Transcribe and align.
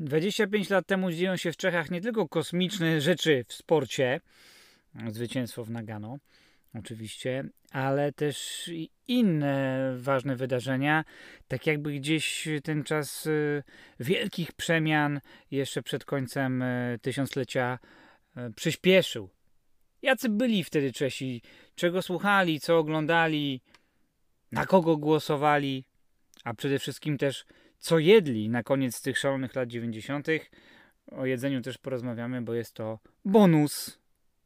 25 0.00 0.70
lat 0.70 0.86
temu 0.86 1.12
dzieją 1.12 1.36
się 1.36 1.52
w 1.52 1.56
Czechach 1.56 1.90
nie 1.90 2.00
tylko 2.00 2.28
kosmiczne 2.28 3.00
rzeczy 3.00 3.44
w 3.48 3.52
sporcie, 3.52 4.20
zwycięstwo 5.08 5.64
w 5.64 5.70
Nagano, 5.70 6.18
oczywiście, 6.74 7.44
ale 7.70 8.12
też 8.12 8.70
inne 9.08 9.92
ważne 9.96 10.36
wydarzenia, 10.36 11.04
tak 11.48 11.66
jakby 11.66 11.92
gdzieś 11.92 12.48
ten 12.64 12.84
czas 12.84 13.26
y, 13.26 13.62
wielkich 14.00 14.52
przemian 14.52 15.20
jeszcze 15.50 15.82
przed 15.82 16.04
końcem 16.04 16.62
y, 16.62 16.98
tysiąclecia 17.02 17.78
y, 18.36 18.52
przyspieszył. 18.52 19.30
Jacy 20.02 20.28
byli 20.28 20.64
wtedy 20.64 20.92
Czesi? 20.92 21.42
Czego 21.74 22.02
słuchali, 22.02 22.60
co 22.60 22.78
oglądali, 22.78 23.60
na 24.52 24.66
kogo 24.66 24.96
głosowali, 24.96 25.84
a 26.44 26.54
przede 26.54 26.78
wszystkim 26.78 27.18
też 27.18 27.44
co 27.78 27.98
jedli 27.98 28.48
na 28.48 28.62
koniec 28.62 29.02
tych 29.02 29.18
szalonych 29.18 29.54
lat 29.54 29.68
90. 29.68 30.26
O 31.12 31.26
jedzeniu 31.26 31.60
też 31.60 31.78
porozmawiamy, 31.78 32.42
bo 32.42 32.54
jest 32.54 32.74
to 32.74 32.98
bonus. 33.24 33.98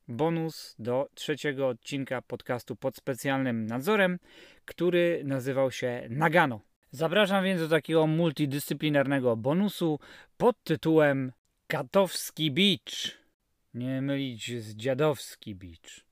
Bonus 0.09 0.77
do 0.79 1.09
trzeciego 1.15 1.69
odcinka 1.69 2.23
podcastu 2.23 2.77
pod 2.77 2.97
specjalnym 2.97 3.67
nadzorem, 3.67 4.19
który 4.65 5.23
nazywał 5.25 5.71
się 5.71 6.07
Nagano. 6.11 6.61
Zapraszam 6.91 7.45
więc 7.45 7.61
do 7.61 7.69
takiego 7.69 8.07
multidyscyplinarnego 8.07 9.37
bonusu 9.37 9.99
pod 10.37 10.63
tytułem 10.65 11.33
Katowski 11.67 12.51
Beach. 12.51 13.19
Nie 13.75 14.03
mylić 14.03 14.63
z 14.63 14.75
Dziadowski 14.75 15.55
Beach. 15.55 16.12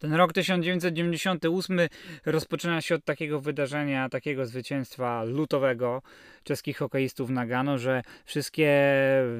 Ten 0.00 0.14
rok 0.14 0.32
1998 0.32 1.80
rozpoczyna 2.26 2.80
się 2.80 2.94
od 2.94 3.04
takiego 3.04 3.40
wydarzenia, 3.40 4.08
takiego 4.08 4.46
zwycięstwa 4.46 5.24
lutowego 5.24 6.02
czeskich 6.44 6.78
hokeistów 6.78 7.30
Nagano, 7.30 7.78
że 7.78 8.02
wszystkie 8.24 8.92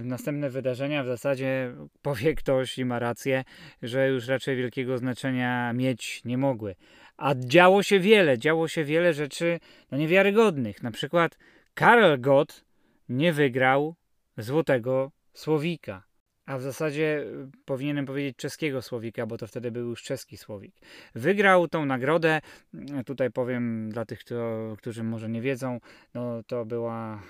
następne 0.04 0.50
wydarzenia 0.50 1.04
w 1.04 1.06
zasadzie 1.06 1.74
powie 2.02 2.34
ktoś 2.34 2.78
i 2.78 2.84
ma 2.84 2.98
rację, 2.98 3.44
że 3.82 4.08
już 4.08 4.28
raczej 4.28 4.56
wielkiego 4.56 4.98
znaczenia 4.98 5.72
mieć 5.72 6.24
nie 6.24 6.38
mogły. 6.38 6.74
A 7.16 7.34
działo 7.34 7.82
się 7.82 8.00
wiele, 8.00 8.38
działo 8.38 8.68
się 8.68 8.84
wiele 8.84 9.14
rzeczy 9.14 9.60
no, 9.90 9.98
niewiarygodnych. 9.98 10.82
Na 10.82 10.90
przykład 10.90 11.38
Karel 11.74 12.20
Gott 12.20 12.64
nie 13.08 13.32
wygrał 13.32 13.94
złotego 14.38 15.10
słowika 15.32 16.09
a 16.50 16.58
w 16.58 16.62
zasadzie 16.62 17.24
y, 17.26 17.64
powinienem 17.64 18.06
powiedzieć 18.06 18.36
czeskiego 18.36 18.82
słowika, 18.82 19.26
bo 19.26 19.38
to 19.38 19.46
wtedy 19.46 19.70
był 19.70 19.88
już 19.88 20.02
czeski 20.02 20.36
słowik. 20.36 20.74
Wygrał 21.14 21.68
tą 21.68 21.86
nagrodę, 21.86 22.40
mm, 22.74 23.04
tutaj 23.04 23.30
powiem 23.30 23.90
dla 23.90 24.04
tych, 24.04 24.18
kto, 24.18 24.74
którzy 24.78 25.02
może 25.02 25.28
nie 25.28 25.40
wiedzą, 25.40 25.80
no 26.14 26.42
to 26.42 26.64
była 26.64 27.22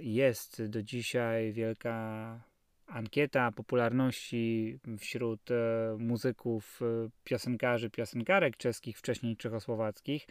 i 0.00 0.14
jest 0.14 0.66
do 0.66 0.82
dzisiaj 0.82 1.52
wielka 1.52 2.40
ankieta 2.86 3.52
popularności 3.52 4.78
wśród 4.98 5.50
e, 5.50 5.96
muzyków, 5.98 6.80
e, 6.82 7.08
piosenkarzy, 7.24 7.90
piosenkarek 7.90 8.56
czeskich, 8.56 8.98
wcześniej 8.98 9.36
czechosłowackich. 9.36 10.26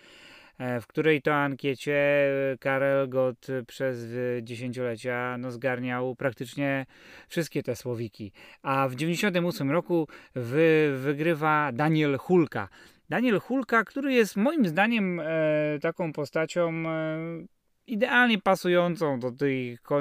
E, 0.60 0.82
w 0.82 0.88
której 0.88 1.22
to 1.22 1.34
ankiecie 1.34 1.94
e, 2.52 2.58
Karel 2.58 3.10
Gott 3.10 3.48
przez 3.68 4.08
dziesięciolecia 4.42 5.38
no, 5.38 5.52
zgarniał 5.52 6.16
praktycznie 6.16 6.86
wszystkie 7.28 7.64
te 7.64 7.76
słowiki. 7.76 8.32
A 8.62 8.88
w 8.88 8.92
1998 8.92 9.72
roku 9.72 10.08
wy, 10.36 10.94
wygrywa 10.98 11.72
Daniel 11.74 12.18
Hulka. 12.18 12.70
Daniel 13.10 13.40
Hulka, 13.40 13.84
który 13.84 14.14
jest 14.14 14.36
moim 14.36 14.68
zdaniem 14.68 15.20
e, 15.20 15.26
taką 15.82 16.14
postacią 16.14 16.70
e, 16.88 17.18
idealnie 17.88 18.38
pasującą 18.38 19.20
do, 19.20 19.32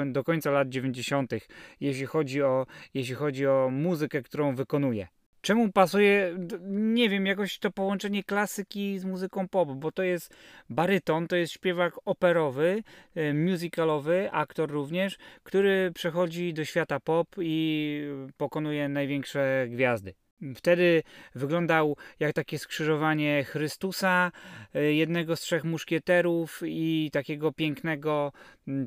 do 0.05 0.23
końca 0.23 0.51
lat 0.51 0.69
90., 0.69 1.31
jeśli 1.79 2.05
chodzi, 2.05 2.43
o, 2.43 2.65
jeśli 2.93 3.15
chodzi 3.15 3.47
o 3.47 3.69
muzykę, 3.71 4.21
którą 4.21 4.55
wykonuje. 4.55 5.07
Czemu 5.41 5.71
pasuje, 5.71 6.37
nie 6.69 7.09
wiem, 7.09 7.25
jakoś 7.25 7.59
to 7.59 7.71
połączenie 7.71 8.23
klasyki 8.23 8.99
z 8.99 9.05
muzyką 9.05 9.47
pop, 9.47 9.71
bo 9.71 9.91
to 9.91 10.03
jest 10.03 10.35
baryton, 10.69 11.27
to 11.27 11.35
jest 11.35 11.53
śpiewak 11.53 11.93
operowy, 12.05 12.83
e, 13.15 13.33
musicalowy, 13.33 14.29
aktor 14.31 14.71
również, 14.71 15.17
który 15.43 15.91
przechodzi 15.95 16.53
do 16.53 16.65
świata 16.65 16.99
pop 16.99 17.27
i 17.41 18.03
pokonuje 18.37 18.89
największe 18.89 19.67
gwiazdy. 19.69 20.13
Wtedy 20.55 21.03
wyglądał 21.35 21.97
jak 22.19 22.33
takie 22.33 22.59
skrzyżowanie 22.59 23.43
Chrystusa, 23.43 24.31
e, 24.73 24.93
jednego 24.93 25.35
z 25.35 25.41
trzech 25.41 25.63
muszkieterów 25.63 26.61
i 26.65 27.09
takiego 27.13 27.51
pięknego, 27.53 28.31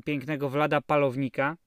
pięknego 0.05 0.49
Wlada 0.49 0.81
Palownika. 0.81 1.57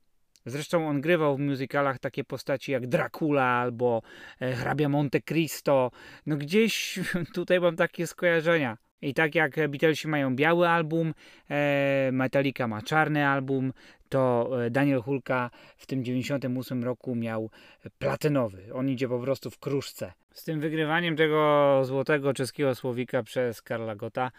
Zresztą 0.47 0.89
on 0.89 1.01
grywał 1.01 1.37
w 1.37 1.41
musicalach 1.41 1.99
takie 1.99 2.25
postaci 2.25 2.73
jak 2.73 2.87
Dracula 2.87 3.45
albo 3.45 4.03
e, 4.41 4.53
hrabia 4.53 4.89
Monte 4.89 5.21
Cristo. 5.21 5.91
No 6.27 6.37
gdzieś 6.37 6.99
tutaj 7.35 7.61
mam 7.61 7.77
takie 7.77 8.07
skojarzenia. 8.07 8.79
I 9.03 9.15
tak 9.15 9.35
jak 9.35 9.69
Beatlesi 9.69 10.09
mają 10.09 10.37
biały 10.37 10.69
album, 10.69 11.15
e, 11.51 12.11
Metallica 12.13 12.69
ma 12.69 12.83
czarny 12.83 13.27
album, 13.27 13.73
to 14.09 14.51
e, 14.65 14.71
Daniel 14.71 15.03
Hulka 15.03 15.51
w 15.77 15.87
tym 15.87 16.05
98 16.05 16.85
roku 16.85 17.15
miał 17.15 17.51
platynowy. 17.99 18.75
On 18.75 18.89
idzie 18.89 19.09
po 19.09 19.19
prostu 19.19 19.51
w 19.51 19.59
kruszce. 19.59 20.13
Z 20.33 20.45
tym 20.45 20.61
wygrywaniem 20.61 21.17
tego 21.17 21.81
złotego 21.85 22.35
czeskiego 22.35 22.75
słowika 22.75 23.23
przez 23.23 23.63
Karla 23.63 23.97
Gota 23.97 24.31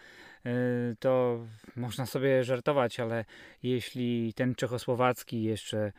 to 0.98 1.44
można 1.76 2.06
sobie 2.06 2.44
żartować, 2.44 3.00
ale 3.00 3.24
jeśli 3.62 4.34
ten 4.34 4.54
czechosłowacki 4.54 5.42
jeszcze 5.42 5.92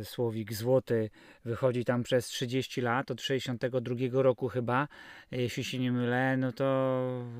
y, 0.00 0.04
słowik 0.04 0.52
złoty 0.52 1.10
wychodzi 1.44 1.84
tam 1.84 2.02
przez 2.02 2.26
30 2.26 2.80
lat, 2.80 3.10
od 3.10 3.22
62 3.22 3.96
roku 4.12 4.48
chyba, 4.48 4.88
jeśli 5.30 5.64
się 5.64 5.78
nie 5.78 5.92
mylę, 5.92 6.36
no 6.36 6.52
to 6.52 6.64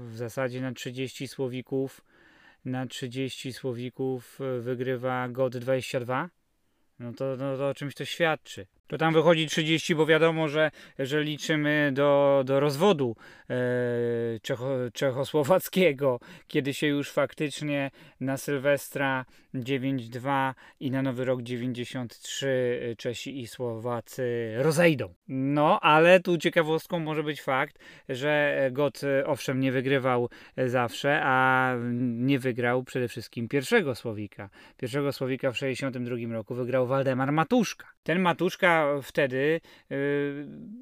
w 0.08 0.16
zasadzie 0.16 0.60
na 0.60 0.72
30 0.72 1.28
słowików 1.28 2.00
na 2.64 2.86
30 2.86 3.52
słowików 3.52 4.40
y, 4.40 4.60
wygrywa 4.60 5.28
God 5.28 5.56
22. 5.56 6.30
No 6.98 7.12
to, 7.12 7.36
no 7.38 7.56
to 7.56 7.68
o 7.68 7.74
czymś 7.74 7.94
to 7.94 8.04
świadczy. 8.04 8.66
To 8.86 8.98
tam 8.98 9.14
wychodzi 9.14 9.46
30, 9.46 9.94
bo 9.94 10.06
wiadomo, 10.06 10.48
że, 10.48 10.70
że 10.98 11.22
liczymy 11.22 11.90
do, 11.94 12.42
do 12.46 12.60
rozwodu 12.60 13.16
e, 13.50 13.54
Czecho, 14.42 14.76
czechosłowackiego, 14.92 16.20
kiedy 16.48 16.74
się 16.74 16.86
już 16.86 17.10
faktycznie 17.10 17.90
na 18.20 18.36
Sylwestra 18.36 19.24
9-2 19.54 20.54
i 20.80 20.90
na 20.90 21.02
Nowy 21.02 21.24
Rok 21.24 21.42
93 21.42 22.80
e, 22.82 22.96
Czesi 22.96 23.40
i 23.40 23.46
Słowacy 23.46 24.54
rozejdą. 24.56 25.14
No, 25.28 25.80
ale 25.80 26.20
tu 26.20 26.38
ciekawostką 26.38 26.98
może 26.98 27.22
być 27.22 27.42
fakt, 27.42 27.78
że 28.08 28.56
Got 28.72 29.04
e, 29.04 29.26
owszem 29.26 29.60
nie 29.60 29.72
wygrywał 29.72 30.28
zawsze, 30.66 31.20
a 31.24 31.72
nie 32.00 32.38
wygrał 32.38 32.84
przede 32.84 33.08
wszystkim 33.08 33.48
pierwszego 33.48 33.94
Słowika. 33.94 34.48
Pierwszego 34.76 35.12
Słowika 35.12 35.52
w 35.52 35.56
62 35.56 36.16
roku 36.32 36.54
wygrał 36.54 36.86
Waldemar 36.86 37.32
Matuszka. 37.32 37.86
Ten 38.02 38.20
Matuszka 38.20 38.75
wtedy 39.02 39.60
yy, 39.90 39.96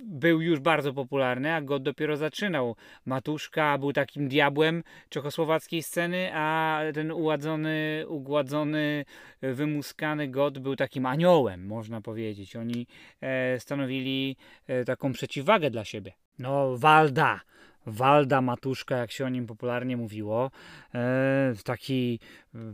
był 0.05 0.41
już 0.41 0.61
bardzo 0.61 0.93
popularny, 0.93 1.55
a 1.55 1.61
go 1.61 1.79
dopiero 1.79 2.17
zaczynał. 2.17 2.77
Matuszka 3.07 3.79
był 3.79 3.93
takim 3.93 4.29
diabłem 4.29 4.83
czechosłowackiej 5.09 5.83
sceny, 5.83 6.31
a 6.35 6.81
ten 6.95 7.13
uładzony, 7.13 8.05
ugładzony, 8.09 9.05
wymuskany 9.43 10.29
God 10.29 10.59
był 10.59 10.77
takim 10.77 11.07
aniołem, 11.07 11.67
można 11.67 12.01
powiedzieć. 12.01 12.57
Oni 12.57 12.87
e, 13.21 13.61
stanowili 13.61 14.37
e, 14.67 14.85
taką 14.85 15.13
przeciwwagę 15.13 15.71
dla 15.71 15.85
siebie. 15.85 16.13
No, 16.39 16.77
Walda, 16.77 17.41
Walda 17.87 18.41
Matuszka, 18.41 18.97
jak 18.97 19.13
się 19.13 19.27
o 19.27 19.29
nim 19.29 19.47
popularnie 19.47 19.97
mówiło. 19.97 20.51
E, 20.95 21.53
taki, 21.65 22.21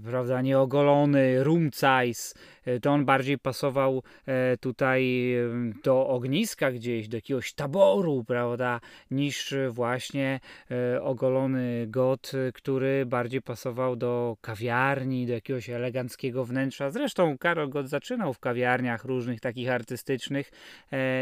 prawda, 0.04 0.42
nieogolony, 0.42 1.44
rumcajs, 1.44 2.34
to 2.82 2.90
on 2.90 3.04
bardziej 3.04 3.38
pasował 3.38 4.02
e, 4.26 4.56
tutaj 4.56 5.34
do 5.84 6.08
ogniska 6.08 6.72
gdzieś, 6.72 7.08
do 7.08 7.16
jakiegoś 7.16 7.52
taboru, 7.52 8.24
prawda, 8.24 8.80
niż 9.10 9.54
właśnie 9.70 10.40
ogolony 11.00 11.86
got, 11.88 12.32
który 12.54 13.06
bardziej 13.06 13.42
pasował 13.42 13.96
do 13.96 14.36
kawiarni, 14.40 15.26
do 15.26 15.32
jakiegoś 15.32 15.70
eleganckiego 15.70 16.44
wnętrza. 16.44 16.90
Zresztą 16.90 17.38
Karol 17.38 17.68
Gott 17.68 17.88
zaczynał 17.88 18.34
w 18.34 18.38
kawiarniach 18.38 19.04
różnych 19.04 19.40
takich 19.40 19.70
artystycznych 19.70 20.50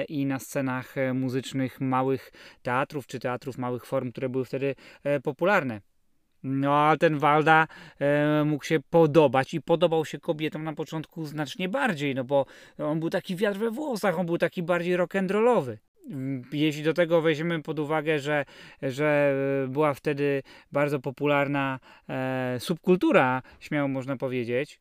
i 0.08 0.26
na 0.26 0.38
scenach 0.38 0.94
muzycznych 1.14 1.81
małych 1.81 2.32
teatrów, 2.62 3.06
czy 3.06 3.19
teatrów 3.19 3.58
małych 3.58 3.87
form, 3.87 4.12
które 4.12 4.28
były 4.28 4.44
wtedy 4.44 4.75
popularne. 5.23 5.81
No, 6.43 6.75
a 6.75 6.96
ten 6.96 7.19
Walda 7.19 7.67
e, 7.99 8.44
mógł 8.44 8.64
się 8.64 8.81
podobać 8.90 9.55
i 9.55 9.62
podobał 9.62 10.05
się 10.05 10.19
kobietom 10.19 10.64
na 10.64 10.73
początku 10.73 11.25
znacznie 11.25 11.69
bardziej, 11.69 12.14
no 12.14 12.25
bo 12.25 12.46
on 12.79 13.00
był 13.00 13.11
taki 13.11 13.37
wiatr 13.37 13.58
we 13.58 13.70
włosach, 13.70 14.19
on 14.19 14.26
był 14.26 14.38
taki 14.38 14.62
bardziej 14.62 14.99
rock'n'rollowy. 14.99 15.76
Jeśli 16.52 16.82
do 16.82 16.94
tego 16.94 17.20
weźmiemy 17.20 17.62
pod 17.62 17.79
uwagę, 17.79 18.19
że, 18.19 18.44
że 18.82 19.35
była 19.69 19.94
wtedy 19.94 20.43
bardzo 20.73 21.00
popularna 21.00 21.81
e, 22.08 22.56
subkultura, 22.61 23.43
śmiało 23.61 23.88
można 23.88 24.17
powiedzieć, 24.17 24.81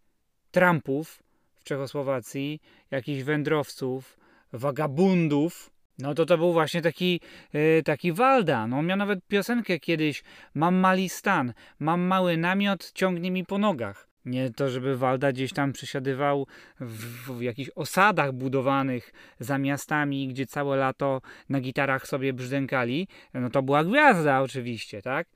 Trumpów, 0.51 1.23
Czechosłowacji, 1.63 2.61
jakichś 2.91 3.23
wędrowców, 3.23 4.17
wagabundów, 4.53 5.71
no 5.99 6.13
to 6.13 6.25
to 6.25 6.37
był 6.37 6.53
właśnie 6.53 6.81
taki, 6.81 7.21
yy, 7.53 7.83
taki 7.85 8.13
Walda. 8.13 8.67
No, 8.67 8.77
on 8.77 8.85
miał 8.85 8.97
nawet 8.97 9.19
piosenkę 9.27 9.79
kiedyś, 9.79 10.23
mam 10.53 10.75
mali 10.75 11.09
stan, 11.09 11.53
mam 11.79 12.01
mały 12.01 12.37
namiot, 12.37 12.91
ciągnie 12.91 13.31
mi 13.31 13.45
po 13.45 13.57
nogach. 13.57 14.07
Nie 14.25 14.49
to, 14.49 14.69
żeby 14.69 14.97
Walda 14.97 15.31
gdzieś 15.31 15.53
tam 15.53 15.73
przesiadywał 15.73 16.47
w, 16.79 17.31
w 17.37 17.41
jakichś 17.41 17.69
osadach 17.75 18.31
budowanych 18.31 19.13
za 19.39 19.57
miastami, 19.57 20.27
gdzie 20.27 20.45
całe 20.45 20.77
lato 20.77 21.21
na 21.49 21.61
gitarach 21.61 22.07
sobie 22.07 22.33
brzdękali. 22.33 23.07
No 23.33 23.49
to 23.49 23.61
była 23.61 23.83
gwiazda 23.83 24.41
oczywiście, 24.41 25.01
tak? 25.01 25.27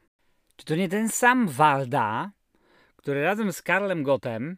Czy 0.56 0.66
to 0.66 0.76
nie 0.76 0.90
ten 0.90 1.10
sam 1.10 1.48
Walda, 1.48 2.32
który 2.96 3.24
razem 3.24 3.54
z 3.54 3.62
Karlem 3.62 4.04
Gotem 4.04 4.58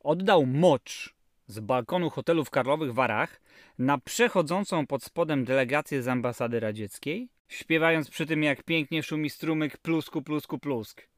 oddał 0.00 0.46
mocz 0.46 1.15
z 1.46 1.60
balkonu 1.60 2.10
hotelu 2.10 2.44
w 2.44 2.50
Karlowych 2.50 2.94
Warach 2.94 3.40
na 3.78 3.98
przechodzącą 3.98 4.86
pod 4.86 5.02
spodem 5.02 5.44
delegację 5.44 6.02
z 6.02 6.08
ambasady 6.08 6.60
radzieckiej, 6.60 7.28
śpiewając 7.48 8.10
przy 8.10 8.26
tym 8.26 8.42
jak 8.42 8.62
pięknie 8.62 9.02
szumi 9.02 9.30
strumyk 9.30 9.78
plusku, 9.78 10.22
plusku, 10.22 10.58
plusk. 10.58 11.08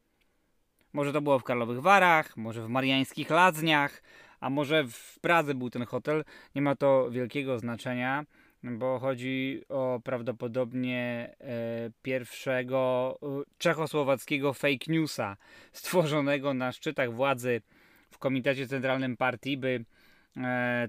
Może 0.92 1.12
to 1.12 1.20
było 1.20 1.38
w 1.38 1.44
Karlowych 1.44 1.80
Warach, 1.80 2.36
może 2.36 2.62
w 2.62 2.68
mariańskich 2.68 3.30
Ladzniach, 3.30 4.02
a 4.40 4.50
może 4.50 4.84
w 4.84 5.18
Pradze 5.20 5.54
był 5.54 5.70
ten 5.70 5.84
hotel. 5.84 6.24
Nie 6.54 6.62
ma 6.62 6.76
to 6.76 7.10
wielkiego 7.10 7.58
znaczenia, 7.58 8.24
bo 8.62 8.98
chodzi 8.98 9.62
o 9.68 10.00
prawdopodobnie 10.04 11.34
e, 11.40 11.90
pierwszego 12.02 13.18
e, 13.22 13.26
czechosłowackiego 13.58 14.52
fake 14.52 14.84
newsa 14.88 15.36
stworzonego 15.72 16.54
na 16.54 16.72
szczytach 16.72 17.14
władzy 17.14 17.62
w 18.10 18.18
Komitecie 18.18 18.66
Centralnym 18.66 19.16
Partii, 19.16 19.56
by 19.56 19.84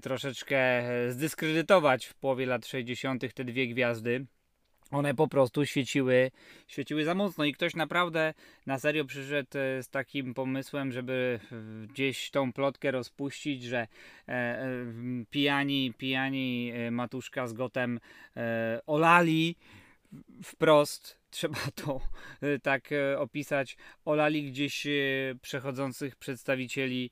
troszeczkę 0.02 0.82
zdyskredytować 1.08 2.06
w 2.06 2.14
połowie 2.14 2.46
lat 2.46 2.66
60. 2.66 3.34
te 3.34 3.44
dwie 3.44 3.68
gwiazdy 3.68 4.26
one 4.90 5.14
po 5.14 5.28
prostu 5.28 5.66
świeciły, 5.66 6.30
świeciły 6.66 7.04
za 7.04 7.14
mocno 7.14 7.44
i 7.44 7.52
ktoś 7.52 7.76
naprawdę 7.76 8.34
na 8.66 8.78
serio 8.78 9.04
przyszedł 9.04 9.58
e, 9.58 9.82
z 9.82 9.88
takim 9.88 10.34
pomysłem, 10.34 10.92
żeby 10.92 11.40
gdzieś 11.88 12.30
tą 12.30 12.52
plotkę 12.52 12.90
rozpuścić, 12.90 13.62
że 13.62 13.78
e, 13.78 13.88
e, 14.28 14.66
pijani, 15.30 15.94
pijani 15.98 16.72
Matuszka 16.90 17.46
z 17.46 17.52
Gotem 17.52 18.00
olali 18.86 19.56
wprost, 20.44 21.19
trzeba 21.30 21.58
to 21.84 22.00
tak 22.62 22.90
opisać, 23.18 23.76
olali 24.04 24.50
gdzieś 24.50 24.86
przechodzących 25.42 26.16
przedstawicieli 26.16 27.10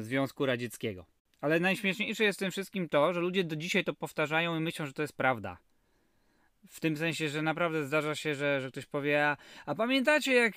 Związku 0.00 0.46
Radzieckiego. 0.46 1.06
Ale 1.40 1.60
najśmieszniejsze 1.60 2.24
jest 2.24 2.38
w 2.38 2.40
tym 2.40 2.50
wszystkim 2.50 2.88
to, 2.88 3.12
że 3.12 3.20
ludzie 3.20 3.44
do 3.44 3.56
dzisiaj 3.56 3.84
to 3.84 3.94
powtarzają 3.94 4.56
i 4.56 4.60
myślą, 4.60 4.86
że 4.86 4.92
to 4.92 5.02
jest 5.02 5.16
prawda. 5.16 5.58
W 6.68 6.80
tym 6.80 6.96
sensie, 6.96 7.28
że 7.28 7.42
naprawdę 7.42 7.86
zdarza 7.86 8.14
się, 8.14 8.34
że, 8.34 8.60
że 8.60 8.70
ktoś 8.70 8.86
powie, 8.86 9.26
a, 9.26 9.36
a 9.66 9.74
pamiętacie 9.74 10.34
jak 10.34 10.52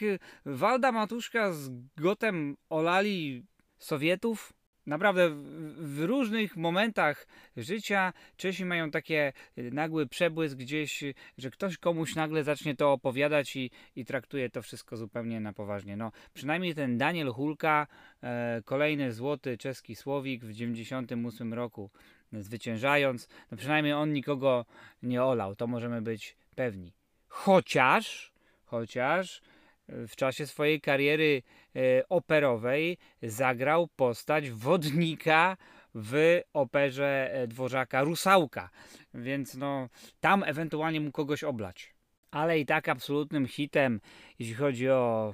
Walda 0.45 0.91
Matuszka 0.91 1.53
z 1.53 1.69
Gotem 1.97 2.57
olali 2.69 3.45
Sowietów? 3.77 4.53
Naprawdę 4.85 5.29
w, 5.77 5.99
różnych 5.99 6.57
momentach 6.57 7.27
życia 7.57 8.13
Czesi 8.37 8.65
mają 8.65 8.91
takie 8.91 9.33
nagły 9.57 10.07
przebłysk 10.07 10.57
gdzieś, 10.57 11.03
że 11.37 11.51
ktoś 11.51 11.77
komuś 11.77 12.15
nagle 12.15 12.43
zacznie 12.43 12.75
to 12.75 12.91
opowiadać 12.91 13.55
i, 13.55 13.71
i 13.95 14.05
traktuje 14.05 14.49
to 14.49 14.61
wszystko 14.61 14.97
zupełnie 14.97 15.39
na 15.39 15.53
poważnie. 15.53 15.97
No, 15.97 16.11
przynajmniej 16.33 16.75
ten 16.75 16.97
Daniel 16.97 17.29
Hulka, 17.29 17.87
e, 18.23 18.61
kolejny 18.65 19.13
złoty 19.13 19.57
czeski 19.57 19.95
słowik 19.95 20.41
w 20.41 20.47
1998 20.47 21.53
roku 21.53 21.89
zwyciężając. 22.31 23.27
No 23.51 23.57
przynajmniej 23.57 23.93
on 23.93 24.13
nikogo 24.13 24.65
nie 25.03 25.23
olał, 25.23 25.55
to 25.55 25.67
możemy 25.67 26.01
być 26.01 26.35
pewni. 26.55 26.93
Chociaż, 27.27 28.33
chociaż 28.65 29.41
e, 29.41 29.52
w 29.89 30.15
czasie 30.15 30.47
swojej 30.47 30.81
kariery 30.81 31.43
e, 31.75 31.79
operowej 32.09 32.97
zagrał 33.21 33.87
postać 33.87 34.49
wodnika 34.49 35.57
w 35.95 36.41
operze 36.53 37.29
e, 37.33 37.47
Dworzaka 37.47 38.03
Rusałka, 38.03 38.69
więc 39.13 39.55
no 39.55 39.89
tam 40.19 40.43
ewentualnie 40.43 41.01
mógł 41.01 41.11
kogoś 41.11 41.43
oblać. 41.43 41.93
Ale 42.31 42.59
i 42.59 42.65
tak 42.65 42.89
absolutnym 42.89 43.47
hitem, 43.47 44.01
jeśli 44.39 44.55
chodzi 44.55 44.89
o 44.89 45.33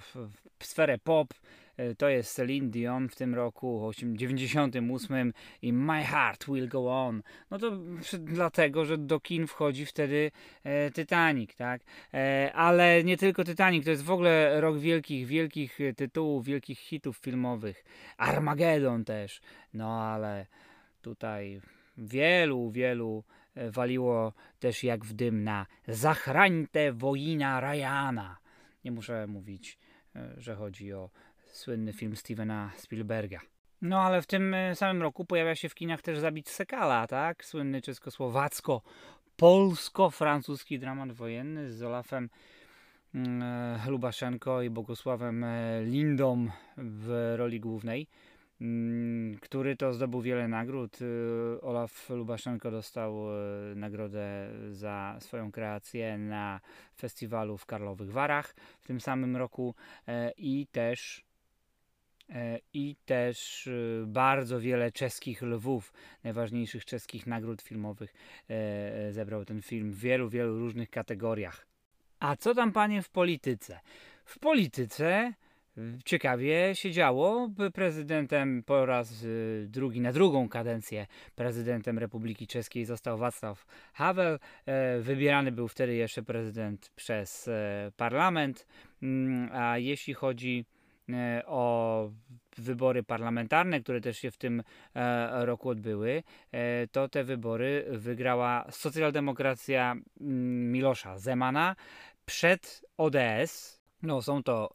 sferę 0.63 0.97
pop, 0.97 1.33
to 1.97 2.09
jest 2.09 2.35
Celine 2.35 2.69
Dion 2.69 3.09
w 3.09 3.15
tym 3.15 3.35
roku 3.35 3.91
98 4.13 5.33
i 5.61 5.73
My 5.73 6.03
Heart 6.03 6.45
Will 6.45 6.67
Go 6.67 6.91
On. 6.91 7.21
No 7.51 7.59
to 7.59 7.71
dlatego, 8.19 8.85
że 8.85 8.97
do 8.97 9.19
kin 9.19 9.47
wchodzi 9.47 9.85
wtedy 9.85 10.31
e, 10.63 10.91
Titanic, 10.91 11.55
tak? 11.55 11.81
E, 12.13 12.51
ale 12.53 13.03
nie 13.03 13.17
tylko 13.17 13.43
Titanic, 13.43 13.85
to 13.85 13.91
jest 13.91 14.03
w 14.03 14.11
ogóle 14.11 14.61
rok 14.61 14.77
wielkich, 14.77 15.27
wielkich 15.27 15.79
tytułów, 15.97 16.45
wielkich 16.45 16.79
hitów 16.79 17.17
filmowych. 17.17 17.83
Armageddon 18.17 19.05
też. 19.05 19.41
No 19.73 20.01
ale 20.01 20.45
tutaj 21.01 21.61
wielu, 21.97 22.71
wielu 22.71 23.23
e, 23.55 23.71
waliło 23.71 24.33
też 24.59 24.83
jak 24.83 25.05
w 25.05 25.13
dym 25.13 25.43
na 25.43 25.65
Zachrańte 25.87 26.91
wojna 26.93 27.59
Ryana. 27.59 28.37
Nie 28.83 28.91
muszę 28.91 29.27
mówić, 29.27 29.77
e, 30.15 30.33
że 30.37 30.55
chodzi 30.55 30.93
o 30.93 31.09
słynny 31.51 31.93
film 31.93 32.15
Stevena 32.15 32.71
Spielberga. 32.77 33.39
No 33.81 34.01
ale 34.01 34.21
w 34.21 34.27
tym 34.27 34.53
e, 34.53 34.75
samym 34.75 35.01
roku 35.01 35.25
pojawia 35.25 35.55
się 35.55 35.69
w 35.69 35.75
kinach 35.75 36.01
też 36.01 36.19
Zabić 36.19 36.49
Sekala, 36.49 37.07
tak? 37.07 37.45
Słynny 37.45 37.81
czesko-słowacko-polsko-francuski 37.81 40.79
dramat 40.79 41.11
wojenny 41.11 41.71
z 41.71 41.83
Olafem 41.83 42.29
mm, 43.15 43.43
e, 43.43 43.79
Lubaszenko 43.89 44.61
i 44.61 44.69
Bogusławem 44.69 45.43
e, 45.43 45.83
Lindą 45.83 46.47
w 46.77 47.33
roli 47.37 47.59
głównej, 47.59 48.07
mm, 48.61 49.39
który 49.39 49.75
to 49.75 49.93
zdobył 49.93 50.21
wiele 50.21 50.47
nagród. 50.47 50.97
Olaf 51.61 52.09
Lubaszenko 52.09 52.71
dostał 52.71 53.15
nagrodę 53.75 54.51
za 54.71 55.17
swoją 55.19 55.51
kreację 55.51 56.17
na 56.17 56.59
festiwalu 56.97 57.57
w 57.57 57.65
Karlowych 57.65 58.11
Warach 58.11 58.55
w 58.79 58.87
tym 58.87 59.01
samym 59.01 59.37
roku 59.37 59.75
i 60.37 60.67
też 60.71 61.28
i 62.73 62.95
też 63.05 63.67
e, 63.67 63.71
bardzo 64.05 64.59
wiele 64.59 64.91
czeskich 64.91 65.41
lwów, 65.41 65.93
najważniejszych 66.23 66.85
czeskich 66.85 67.27
nagród 67.27 67.61
filmowych 67.61 68.13
e, 68.49 69.13
zebrał 69.13 69.45
ten 69.45 69.61
film 69.61 69.91
w 69.91 69.99
wielu, 69.99 70.29
wielu 70.29 70.59
różnych 70.59 70.89
kategoriach. 70.89 71.67
A 72.19 72.35
co 72.35 72.55
tam 72.55 72.71
panie 72.71 73.01
w 73.01 73.09
polityce? 73.09 73.79
W 74.25 74.39
polityce 74.39 75.33
ciekawie 76.05 76.75
się 76.75 76.91
działo. 76.91 77.49
Prezydentem 77.73 78.63
po 78.63 78.85
raz 78.85 79.25
drugi, 79.65 80.01
na 80.01 80.13
drugą 80.13 80.49
kadencję 80.49 81.07
prezydentem 81.35 81.99
Republiki 81.99 82.47
Czeskiej 82.47 82.85
został 82.85 83.17
Wacław 83.17 83.65
Havel. 83.93 84.39
Wybierany 84.99 85.51
był 85.51 85.67
wtedy 85.67 85.95
jeszcze 85.95 86.23
prezydent 86.23 86.91
przez 86.95 87.49
parlament. 87.97 88.67
Mm, 89.01 89.49
a 89.53 89.77
jeśli 89.77 90.13
chodzi 90.13 90.65
E, 90.69 90.78
o 91.45 92.11
wybory 92.57 93.03
parlamentarne, 93.03 93.81
które 93.81 94.01
też 94.01 94.17
się 94.17 94.31
w 94.31 94.37
tym 94.37 94.63
e, 94.95 95.45
roku 95.45 95.69
odbyły, 95.69 96.23
e, 96.51 96.87
to 96.87 97.09
te 97.09 97.23
wybory 97.23 97.85
wygrała 97.89 98.65
socjaldemokracja 98.71 99.95
Milosza 100.19 101.17
Zemana 101.17 101.75
przed 102.25 102.85
ODS. 102.97 103.79
No, 104.01 104.21
są 104.21 104.43
to 104.43 104.73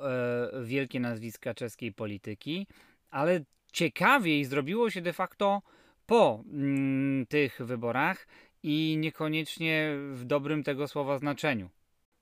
wielkie 0.65 1.01
nazwiska 1.01 1.55
czeskiej 1.55 1.93
polityki, 1.93 2.67
ale 3.11 3.41
ciekawiej 3.73 4.45
zrobiło 4.45 4.91
się 4.91 5.01
de 5.01 5.13
facto 5.13 5.63
po 6.07 6.45
tych 7.29 7.61
wyborach 7.63 8.27
i 8.63 8.97
niekoniecznie 9.01 9.97
w 10.13 10.25
dobrym 10.25 10.63
tego 10.63 10.89
słowa 10.89 11.19
znaczeniu. 11.19 11.71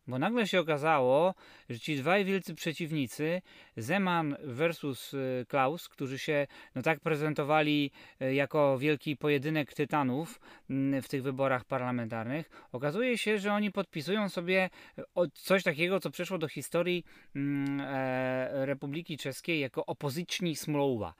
Bo 0.06 0.18
nagle 0.18 0.46
się 0.46 0.60
okazało, 0.60 1.34
że 1.70 1.78
ci 1.78 1.96
dwaj 1.96 2.24
wielcy 2.24 2.54
przeciwnicy, 2.54 3.42
Zeman 3.76 4.36
versus 4.44 5.14
y, 5.14 5.46
Klaus, 5.48 5.88
którzy 5.88 6.18
się 6.18 6.46
no 6.74 6.82
tak 6.82 7.00
prezentowali 7.00 7.90
y, 8.22 8.34
jako 8.34 8.78
wielki 8.78 9.16
pojedynek 9.16 9.72
tytanów 9.74 10.40
mm, 10.70 11.02
w 11.02 11.08
tych 11.08 11.22
wyborach 11.22 11.64
parlamentarnych, 11.64 12.50
okazuje 12.72 13.18
się, 13.18 13.38
że 13.38 13.52
oni 13.52 13.72
podpisują 13.72 14.28
sobie 14.28 14.70
y, 14.98 15.02
coś 15.32 15.62
takiego, 15.62 16.00
co 16.00 16.10
przeszło 16.10 16.38
do 16.38 16.48
historii 16.48 17.04
mm, 17.36 17.80
e, 17.80 18.66
Republiki 18.66 19.18
Czeskiej 19.18 19.60
jako 19.60 19.86
opozyczni 19.86 20.56
smlouwa, 20.56 21.14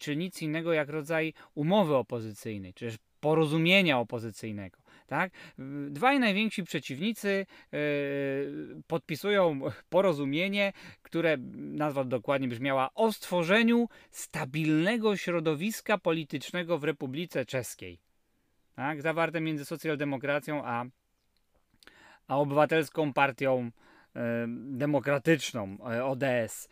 czyli 0.00 0.16
nic 0.16 0.42
innego 0.42 0.72
jak 0.72 0.88
rodzaj 0.88 1.34
umowy 1.54 1.96
opozycyjnej, 1.96 2.74
czy 2.74 2.96
porozumienia 3.20 3.98
opozycyjnego 3.98 4.81
Tak? 5.12 5.32
Dwaj 5.88 6.20
najwięksi 6.20 6.64
przeciwnicy 6.64 7.46
yy, 7.72 7.78
podpisują 8.86 9.60
porozumienie, 9.88 10.72
które 11.02 11.36
nazwa 11.54 12.04
dokładnie 12.04 12.48
brzmiała 12.48 12.90
o 12.94 13.12
stworzeniu 13.12 13.88
stabilnego 14.10 15.16
środowiska 15.16 15.98
politycznego 15.98 16.78
w 16.78 16.84
Republice 16.84 17.44
Czeskiej. 17.44 17.98
Tak? 18.76 19.02
Zawarte 19.02 19.40
między 19.40 19.64
socjaldemokracją 19.64 20.64
a, 20.64 20.84
a 22.28 22.38
obywatelską 22.38 23.12
partią 23.12 23.70
demokratyczną 24.56 25.76
e, 25.90 26.04
ODS. 26.04 26.68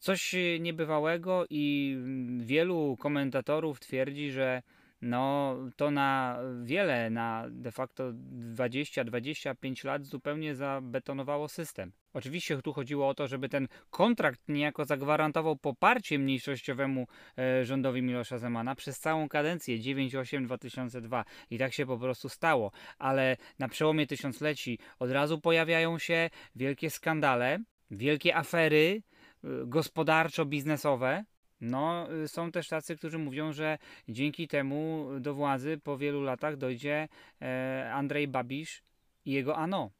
Coś 0.00 0.34
niebywałego 0.60 1.44
i 1.50 1.96
wielu 2.38 2.96
komentatorów 3.00 3.80
twierdzi, 3.80 4.30
że 4.30 4.62
no 5.02 5.56
to 5.76 5.90
na 5.90 6.38
wiele, 6.62 7.10
na 7.10 7.44
de 7.50 7.72
facto 7.72 8.12
20-25 8.12 9.84
lat 9.84 10.04
zupełnie 10.04 10.54
zabetonowało 10.54 11.48
system. 11.48 11.92
Oczywiście 12.12 12.62
tu 12.62 12.72
chodziło 12.72 13.08
o 13.08 13.14
to, 13.14 13.26
żeby 13.26 13.48
ten 13.48 13.68
kontrakt 13.90 14.40
niejako 14.48 14.84
zagwarantował 14.84 15.56
poparcie 15.56 16.18
mniejszościowemu 16.18 17.06
e, 17.38 17.64
rządowi 17.64 18.02
Milosza 18.02 18.38
Zemana 18.38 18.74
przez 18.74 18.98
całą 18.98 19.28
kadencję 19.28 19.78
9-8-2002 19.78 21.24
i 21.50 21.58
tak 21.58 21.72
się 21.72 21.86
po 21.86 21.98
prostu 21.98 22.28
stało, 22.28 22.72
ale 22.98 23.36
na 23.58 23.68
przełomie 23.68 24.06
tysiącleci 24.06 24.78
od 24.98 25.10
razu 25.10 25.40
pojawiają 25.40 25.98
się 25.98 26.30
wielkie 26.54 26.90
skandale, 26.90 27.58
wielkie 27.90 28.36
afery 28.36 29.02
e, 29.44 29.48
gospodarczo-biznesowe, 29.66 31.24
no, 31.60 32.12
y, 32.24 32.28
są 32.28 32.52
też 32.52 32.68
tacy, 32.68 32.96
którzy 32.96 33.18
mówią, 33.18 33.52
że 33.52 33.78
dzięki 34.08 34.48
temu 34.48 35.08
do 35.20 35.34
władzy 35.34 35.80
po 35.84 35.98
wielu 35.98 36.22
latach 36.22 36.56
dojdzie 36.56 37.08
e, 37.42 37.90
Andrzej 37.92 38.28
Babisz 38.28 38.82
i 39.24 39.32
jego 39.32 39.56
ANO. 39.56 39.90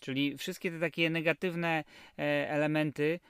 Czyli 0.00 0.36
wszystkie 0.36 0.70
te 0.70 0.80
takie 0.80 1.10
negatywne 1.10 1.84
e, 2.18 2.50
elementy, 2.50 3.20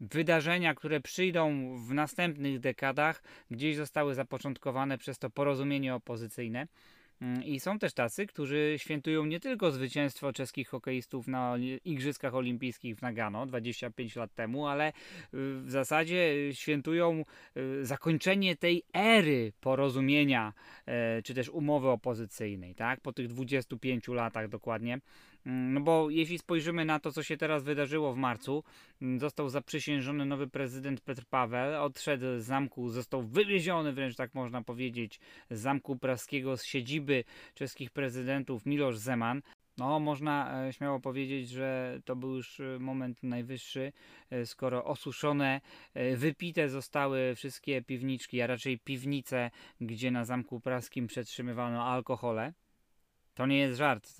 wydarzenia, 0.00 0.74
które 0.74 1.00
przyjdą 1.00 1.76
w 1.88 1.94
następnych 1.94 2.60
dekadach, 2.60 3.22
gdzieś 3.50 3.76
zostały 3.76 4.14
zapoczątkowane 4.14 4.98
przez 4.98 5.18
to 5.18 5.30
porozumienie 5.30 5.94
opozycyjne. 5.94 6.66
Mm, 7.22 7.44
I 7.44 7.60
są 7.60 7.78
też 7.78 7.94
tacy, 7.94 8.26
którzy 8.26 8.74
świętują 8.76 9.24
nie 9.24 9.40
tylko 9.40 9.70
zwycięstwo 9.70 10.32
czeskich 10.32 10.68
hokeistów 10.68 11.28
na 11.28 11.56
Igrzyskach 11.84 12.34
Olimpijskich 12.34 12.96
w 12.96 13.02
Nagano 13.02 13.46
25 13.46 14.16
lat 14.16 14.34
temu, 14.34 14.66
ale 14.66 14.88
y, 14.88 14.92
w 15.32 15.70
zasadzie 15.70 16.54
świętują 16.54 17.24
y, 17.56 17.86
zakończenie 17.86 18.56
tej 18.56 18.82
ery 18.94 19.52
porozumienia, 19.60 20.52
e, 20.86 21.22
czy 21.22 21.34
też 21.34 21.48
umowy 21.48 21.88
opozycyjnej, 21.88 22.74
tak? 22.74 23.00
Po 23.00 23.12
tych 23.12 23.28
25 23.28 24.08
latach 24.08 24.48
dokładnie. 24.48 24.98
Mm, 25.48 25.74
no 25.74 25.80
bo 25.80 26.10
jeśli 26.10 26.38
spojrzymy 26.38 26.84
na 26.84 27.00
to, 27.00 27.12
co 27.12 27.22
się 27.22 27.36
teraz 27.36 27.64
wydarzyło 27.64 28.12
w 28.12 28.16
marcu, 28.16 28.64
mm, 29.02 29.20
został 29.20 29.48
zaprzysiężony 29.48 30.26
nowy 30.26 30.46
prezydent 30.48 31.00
Petr 31.00 31.24
Paweł, 31.30 31.84
odszedł 31.84 32.24
z 32.38 32.44
zamku, 32.44 32.88
został 32.88 33.22
wywieziony 33.22 33.92
wręcz 33.92 34.16
tak 34.16 34.34
można 34.34 34.62
powiedzieć 34.62 35.20
z 35.50 35.60
zamku 35.60 35.96
praskiego, 35.96 36.56
z 36.56 36.64
siedziby 36.64 37.24
czeskich 37.54 37.90
prezydentów 37.90 38.66
Miloš 38.66 38.98
Zeman. 38.98 39.42
No, 39.78 40.00
można 40.00 40.66
e, 40.66 40.72
śmiało 40.72 41.00
powiedzieć, 41.00 41.48
że 41.48 42.00
to 42.04 42.16
był 42.16 42.34
już 42.36 42.60
e, 42.60 42.78
moment 42.78 43.22
najwyższy, 43.22 43.92
e, 44.30 44.46
skoro 44.46 44.84
osuszone, 44.84 45.60
wypite 46.16 46.68
zostały 46.68 47.34
wszystkie 47.34 47.82
piwniczki, 47.82 48.42
a 48.42 48.46
raczej 48.46 48.78
piwnice, 48.78 49.50
gdzie 49.80 50.10
na 50.10 50.24
Zamku 50.24 50.60
Praskim 50.60 51.06
przetrzymywano 51.06 51.84
alkohole. 51.84 52.52
To 53.34 53.46
nie 53.46 53.58
jest 53.58 53.78
żart 53.78 54.16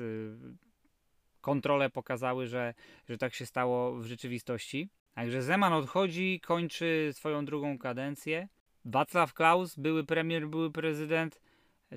kontrole 1.41 1.91
pokazały, 1.91 2.47
że, 2.47 2.75
że 3.09 3.19
tak 3.19 3.35
się 3.35 3.47
stało 3.47 3.95
w 3.95 4.07
rzeczywistości. 4.07 4.89
Także 5.15 5.43
Zeman 5.43 5.73
odchodzi, 5.73 6.41
kończy 6.41 7.11
swoją 7.13 7.45
drugą 7.45 7.79
kadencję. 7.79 8.49
Wacław 8.85 9.35
Klaus, 9.35 9.77
były 9.77 10.05
premier, 10.05 10.49
były 10.49 10.73
prezydent, 10.73 11.41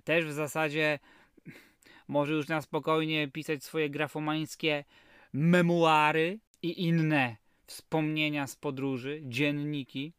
też 0.03 0.25
w 0.25 0.31
zasadzie 0.31 0.99
może 2.07 2.33
już 2.33 2.47
na 2.47 2.61
spokojnie 2.61 3.27
pisać 3.27 3.63
swoje 3.63 3.89
grafomańskie 3.89 4.83
memuary 5.33 6.39
i 6.61 6.87
inne 6.87 7.35
wspomnienia 7.67 8.47
z 8.47 8.55
podróży, 8.55 9.21
dzienniki. 9.23 10.13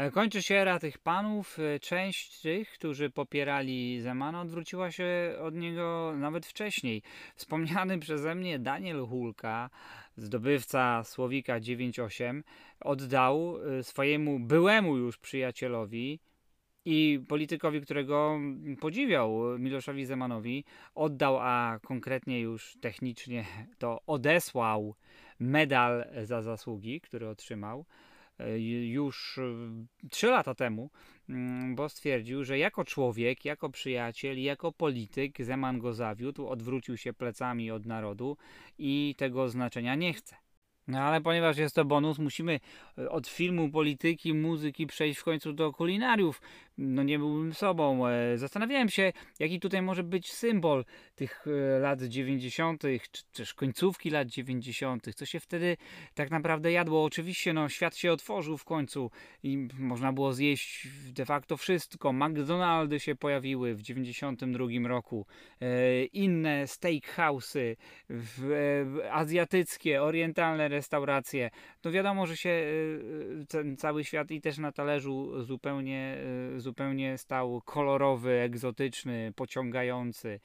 E, 0.00 0.10
kończy 0.10 0.42
się 0.42 0.54
era 0.54 0.78
tych 0.78 0.98
panów. 0.98 1.58
E, 1.58 1.80
część 1.80 2.40
tych, 2.40 2.72
którzy 2.72 3.10
popierali 3.10 4.00
Zemana, 4.00 4.40
odwróciła 4.40 4.90
się 4.90 5.36
od 5.42 5.54
niego 5.54 6.14
nawet 6.16 6.46
wcześniej. 6.46 7.02
Wspomniany 7.36 7.98
przeze 7.98 8.34
mnie 8.34 8.58
Daniel 8.58 9.06
Hulka, 9.06 9.70
zdobywca 10.16 11.04
Słowika 11.04 11.60
9.8, 11.60 12.42
oddał 12.80 13.56
e, 13.78 13.82
swojemu 13.82 14.38
byłemu 14.38 14.96
już 14.96 15.18
przyjacielowi 15.18 16.20
i 16.84 17.20
politykowi, 17.28 17.80
którego 17.80 18.38
podziwiał 18.80 19.58
Miloszowi 19.58 20.04
Zemanowi, 20.06 20.64
oddał, 20.94 21.38
a 21.40 21.78
konkretnie 21.82 22.40
już 22.40 22.76
technicznie 22.80 23.44
to 23.78 24.00
odesłał 24.06 24.94
medal 25.40 26.04
za 26.22 26.42
zasługi, 26.42 27.00
który 27.00 27.28
otrzymał. 27.28 27.86
E, 28.40 28.58
już 28.88 29.38
e, 29.38 30.08
trzy 30.10 30.26
lata 30.26 30.54
temu, 30.54 30.90
mm, 31.28 31.74
bo 31.74 31.88
stwierdził, 31.88 32.44
że 32.44 32.58
jako 32.58 32.84
człowiek, 32.84 33.44
jako 33.44 33.70
przyjaciel, 33.70 34.42
jako 34.42 34.72
polityk 34.72 35.44
Zeman 35.44 35.78
go 35.78 35.94
zawiódł, 35.94 36.48
odwrócił 36.48 36.96
się 36.96 37.12
plecami 37.12 37.70
od 37.70 37.86
narodu 37.86 38.36
i 38.78 39.14
tego 39.18 39.48
znaczenia 39.48 39.94
nie 39.94 40.12
chce. 40.12 40.36
No 40.88 40.98
ale 41.00 41.20
ponieważ 41.20 41.58
jest 41.58 41.74
to 41.74 41.84
bonus, 41.84 42.18
musimy 42.18 42.60
e, 42.98 43.10
od 43.10 43.28
filmu, 43.28 43.70
polityki, 43.70 44.34
muzyki 44.34 44.86
przejść 44.86 45.20
w 45.20 45.24
końcu 45.24 45.52
do 45.52 45.72
kulinariów. 45.72 46.40
No 46.78 47.02
nie 47.02 47.18
byłbym 47.18 47.54
sobą. 47.54 48.06
E, 48.06 48.38
zastanawiałem 48.38 48.88
się, 48.88 49.12
jaki 49.38 49.60
tutaj 49.60 49.82
może 49.82 50.02
być 50.02 50.32
symbol 50.32 50.84
tych 51.14 51.44
e, 51.46 51.78
lat 51.78 52.02
90., 52.02 52.82
czy 53.12 53.22
też 53.32 53.54
końcówki 53.54 54.10
lat 54.10 54.28
90., 54.28 55.14
co 55.14 55.26
się 55.26 55.40
wtedy 55.40 55.76
tak 56.14 56.30
naprawdę 56.30 56.72
jadło. 56.72 57.04
Oczywiście 57.04 57.52
no, 57.52 57.68
świat 57.68 57.96
się 57.96 58.12
otworzył 58.12 58.58
w 58.58 58.64
końcu 58.64 59.10
i 59.42 59.68
można 59.78 60.12
było 60.12 60.32
zjeść 60.32 60.88
de 61.12 61.24
facto 61.24 61.56
wszystko. 61.56 62.12
McDonaldy 62.12 63.00
się 63.00 63.14
pojawiły 63.14 63.74
w 63.74 63.82
92 63.82 64.88
roku, 64.88 65.26
inne 66.12 66.64
steakhouse'y, 66.64 67.76
azjatyckie, 69.10 70.02
orientalne 70.02 70.68
restauracje. 70.68 71.50
No 71.84 71.90
wiadomo, 71.90 72.26
że 72.26 72.36
się 72.36 72.64
ten 73.48 73.76
cały 73.76 74.04
świat 74.04 74.30
i 74.30 74.40
też 74.40 74.58
na 74.58 74.72
talerzu 74.72 75.42
zupełnie, 75.42 76.16
zupełnie 76.60 77.18
stał 77.18 77.62
kolorowy, 77.64 78.40
egzotyczny, 78.40 79.32
pociągający, 79.36 80.40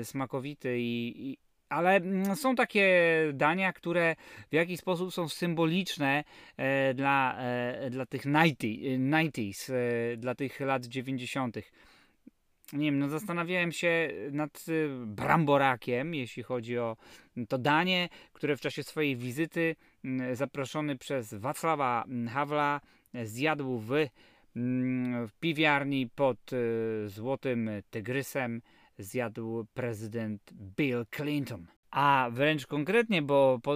y, 0.00 0.04
smakowity 0.04 0.78
i, 0.78 1.30
i 1.30 1.38
ale 1.72 1.96
mm, 1.96 2.36
są 2.36 2.54
takie 2.54 3.02
dania, 3.34 3.72
które 3.72 4.16
w 4.50 4.54
jakiś 4.54 4.80
sposób 4.80 5.14
są 5.14 5.28
symboliczne 5.28 6.24
e, 6.56 6.94
dla, 6.94 7.38
e, 7.38 7.90
dla 7.90 8.06
tych 8.06 8.22
90s, 8.22 9.72
e, 9.72 10.16
dla 10.16 10.34
tych 10.34 10.60
lat 10.60 10.86
90 10.86 11.56
nie 12.72 12.84
wiem, 12.84 12.98
no 12.98 13.08
zastanawiałem 13.08 13.72
się 13.72 14.10
nad 14.30 14.64
y, 14.68 14.88
bramborakiem, 15.06 16.14
jeśli 16.14 16.42
chodzi 16.42 16.78
o 16.78 16.96
to 17.48 17.58
danie, 17.58 18.08
które 18.32 18.56
w 18.56 18.60
czasie 18.60 18.82
swojej 18.82 19.16
wizyty 19.16 19.76
mm, 20.04 20.36
zaproszony 20.36 20.96
przez 20.98 21.34
Wacława 21.34 22.04
Hawla 22.30 22.80
zjadł 23.24 23.78
w, 23.78 23.92
w 25.26 25.30
piwiarni 25.40 26.08
pod 26.08 26.52
y, 26.52 27.08
Złotym 27.08 27.70
Tygrysem 27.90 28.62
zjadł 28.98 29.66
prezydent 29.74 30.52
Bill 30.52 31.06
Clinton 31.16 31.66
a 31.92 32.28
wręcz 32.32 32.66
konkretnie, 32.66 33.22
bo 33.22 33.58
po, 33.62 33.74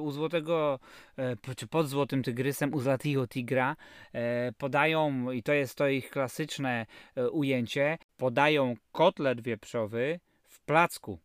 u 0.00 0.10
Złotego, 0.10 0.78
e, 1.16 1.54
czy 1.56 1.66
pod 1.66 1.88
Złotym 1.88 2.22
Tygrysem, 2.22 2.74
u 2.74 2.80
Złotego 2.80 3.28
Tigra 3.28 3.76
e, 4.12 4.52
podają, 4.52 5.30
i 5.30 5.42
to 5.42 5.52
jest 5.52 5.74
to 5.74 5.88
ich 5.88 6.10
klasyczne 6.10 6.86
e, 7.16 7.30
ujęcie, 7.30 7.98
podają 8.16 8.74
kotlet 8.92 9.40
wieprzowy 9.40 10.20
w 10.44 10.60
placku 10.60 11.18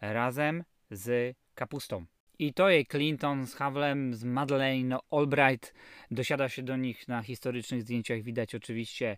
razem 0.00 0.64
z 0.90 1.36
kapustą. 1.54 2.04
I 2.38 2.54
to 2.54 2.70
jej 2.70 2.86
Clinton 2.86 3.46
z 3.46 3.54
Havlem, 3.54 4.14
z 4.14 4.24
Madeleine 4.24 4.98
Albright 5.10 5.74
dosiada 6.10 6.48
się 6.48 6.62
do 6.62 6.76
nich 6.76 7.08
na 7.08 7.22
historycznych 7.22 7.82
zdjęciach. 7.82 8.22
Widać 8.22 8.54
oczywiście 8.54 9.16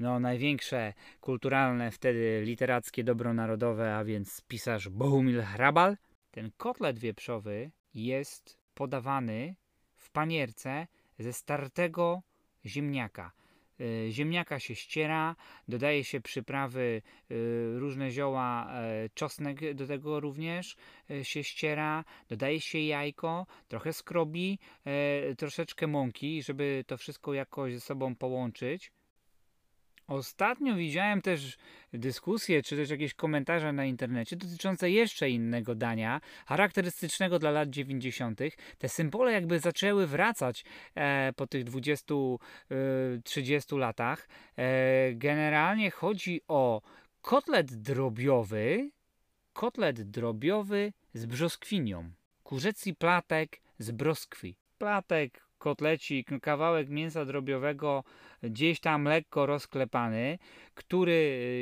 no, 0.00 0.20
największe 0.20 0.92
kulturalne, 1.20 1.90
wtedy 1.90 2.42
literackie 2.44 3.04
dobro 3.04 3.34
narodowe, 3.34 3.96
a 3.96 4.04
więc 4.04 4.40
pisarz 4.48 4.88
Bohumil 4.88 5.42
Hrabal 5.42 5.96
ten 6.30 6.50
kotlet 6.56 6.98
wieprzowy 6.98 7.70
jest 7.94 8.58
podawany 8.74 9.54
w 9.94 10.10
panierce 10.10 10.86
ze 11.18 11.32
startego 11.32 12.22
ziemniaka. 12.64 13.32
E, 13.80 14.10
ziemniaka 14.10 14.60
się 14.60 14.74
ściera, 14.74 15.36
dodaje 15.68 16.04
się 16.04 16.20
przyprawy, 16.20 17.02
e, 17.30 17.34
różne 17.78 18.10
zioła, 18.10 18.72
e, 18.72 19.08
czosnek 19.14 19.74
do 19.74 19.86
tego 19.86 20.20
również 20.20 20.76
się 21.22 21.44
ściera, 21.44 22.04
dodaje 22.28 22.60
się 22.60 22.78
jajko, 22.78 23.46
trochę 23.68 23.92
skrobi, 23.92 24.58
troszeczkę 25.38 25.86
mąki, 25.86 26.42
żeby 26.42 26.84
to 26.86 26.96
wszystko 26.96 27.34
jakoś 27.34 27.74
ze 27.74 27.80
sobą 27.80 28.14
połączyć. 28.14 28.92
Ostatnio 30.06 30.74
widziałem 30.74 31.22
też 31.22 31.56
dyskusje, 31.92 32.62
czy 32.62 32.76
też 32.76 32.90
jakieś 32.90 33.14
komentarze 33.14 33.72
na 33.72 33.84
internecie 33.84 34.36
dotyczące 34.36 34.90
jeszcze 34.90 35.30
innego 35.30 35.74
dania, 35.74 36.20
charakterystycznego 36.46 37.38
dla 37.38 37.50
lat 37.50 37.70
90. 37.70 38.40
Te 38.78 38.88
symbole 38.88 39.32
jakby 39.32 39.58
zaczęły 39.58 40.06
wracać 40.06 40.64
e, 40.94 41.32
po 41.36 41.46
tych 41.46 41.64
20-30 41.64 42.38
e, 43.76 43.78
latach. 43.78 44.28
E, 44.56 45.14
generalnie 45.14 45.90
chodzi 45.90 46.40
o 46.48 46.82
kotlet 47.22 47.74
drobiowy, 47.74 48.90
kotlet 49.52 50.02
drobiowy 50.10 50.92
z 51.14 51.26
brzoskwinią, 51.26 52.10
kurzeci 52.42 52.94
platek 52.94 53.60
z 53.78 53.90
broskwi. 53.90 54.56
Platek, 54.78 55.45
kotlecik, 55.66 56.30
kawałek 56.42 56.88
mięsa 56.88 57.24
drobiowego 57.24 58.04
gdzieś 58.42 58.80
tam 58.80 59.04
lekko 59.04 59.46
rozklepany, 59.46 60.38
który 60.74 61.12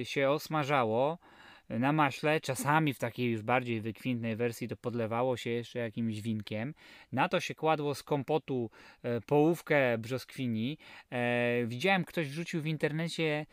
y, 0.01 0.05
się 0.05 0.31
osmażało 0.31 1.19
na 1.69 1.93
maśle, 1.93 2.41
czasami 2.41 2.95
w 2.95 2.99
takiej 2.99 3.31
już 3.31 3.43
bardziej 3.43 3.81
wykwintnej 3.81 4.37
wersji 4.37 4.69
to 4.69 4.77
podlewało 4.77 5.37
się 5.37 5.51
jeszcze 5.51 5.79
jakimś 5.79 6.21
winkiem. 6.21 6.75
Na 7.13 7.29
to 7.29 7.41
się 7.41 7.55
kładło 7.55 7.95
z 7.95 8.03
kompotu 8.03 8.71
e, 9.03 9.21
połówkę 9.21 9.99
brzoskwini. 9.99 10.79
E, 11.11 11.67
widziałem, 11.67 12.05
ktoś 12.05 12.29
wrzucił 12.29 12.63
w 12.63 12.67
internecie 12.67 13.47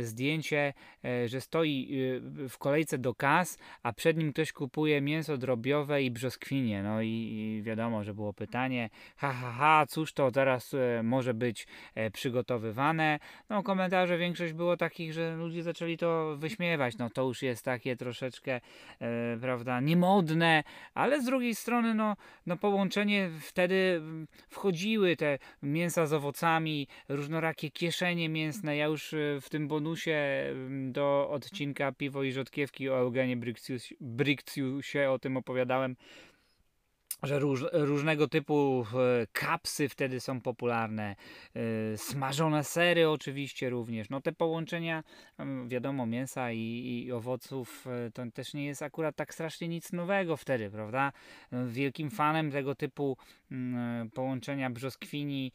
zdjęcie, 0.00 0.74
e, 1.04 1.28
że 1.28 1.40
stoi 1.40 1.88
y, 2.44 2.48
w 2.48 2.58
kolejce 2.58 2.98
do 2.98 3.14
kas, 3.14 3.58
a 3.82 3.92
przed 3.92 4.16
nim 4.16 4.32
ktoś 4.32 4.52
kupuje 4.52 5.00
mięso 5.00 5.38
drobiowe 5.38 6.02
i 6.02 6.10
brzoskwinie. 6.10 6.82
No 6.82 7.02
i, 7.02 7.60
wiadomo, 7.64 8.04
że 8.04 8.14
było 8.14 8.32
pytanie, 8.32 8.90
ha, 9.16 9.32
ha, 9.32 9.52
ha, 9.58 9.86
cóż 9.88 10.12
to 10.12 10.30
teraz 10.30 10.74
e, 10.74 11.02
może 11.02 11.34
być 11.34 11.66
e, 11.94 12.10
przygotowywane. 12.10 13.18
No 13.48 13.62
komentarze 13.62 14.18
większość 14.18 14.52
było 14.52 14.76
takich, 14.76 15.12
że 15.12 15.36
ludzie 15.36 15.62
zaczęli 15.62 15.96
to 15.96 16.36
wyśmiewać. 16.36 16.98
No 16.98 17.10
to 17.10 17.22
już 17.22 17.42
jest 17.42 17.64
takie 17.64 17.96
troszeczkę, 17.96 18.60
prawda, 19.40 19.80
niemodne, 19.80 20.64
ale 20.94 21.22
z 21.22 21.24
drugiej 21.24 21.54
strony, 21.54 21.94
no, 21.94 22.16
no 22.46 22.56
połączenie 22.56 23.30
wtedy 23.40 24.02
wchodziły 24.48 25.16
te 25.16 25.38
mięsa 25.62 26.06
z 26.06 26.12
owocami, 26.12 26.88
różnorakie 27.08 27.70
kieszenie 27.70 28.28
mięsne. 28.28 28.76
Ja 28.82 28.88
już 28.88 29.14
e, 29.14 29.40
w 29.40 29.48
tym 29.48 29.68
bonusie 29.68 30.44
do 30.90 31.28
odcinka 31.30 31.92
Piwo 31.92 32.22
i 32.22 32.32
Rzodkiewki 32.32 32.88
o 32.88 32.98
Eugenie 32.98 33.36
Brykciusie 34.00 35.10
o 35.10 35.18
tym 35.18 35.36
opowiadałem 35.36 35.96
że 37.22 37.38
róż, 37.38 37.64
różnego 37.72 38.28
typu 38.28 38.86
e, 38.94 39.26
kapsy 39.32 39.88
wtedy 39.88 40.20
są 40.20 40.40
popularne, 40.40 41.16
e, 41.54 41.98
smażone 41.98 42.64
sery 42.64 43.08
oczywiście 43.08 43.70
również. 43.70 44.10
No 44.10 44.20
te 44.20 44.32
połączenia, 44.32 45.04
wiadomo, 45.66 46.06
mięsa 46.06 46.52
i, 46.52 46.58
i, 47.06 47.12
owoców 47.12 47.86
e, 47.86 48.10
to 48.10 48.22
też 48.34 48.54
nie 48.54 48.66
jest 48.66 48.82
akurat 48.82 49.16
tak 49.16 49.34
strasznie 49.34 49.68
nic 49.68 49.92
nowego 49.92 50.36
wtedy, 50.36 50.70
prawda? 50.70 51.12
Wielkim 51.66 52.10
fanem 52.10 52.50
tego 52.50 52.74
typu 52.74 53.16
połączenia 54.14 54.70
brzoskwini 54.70 55.52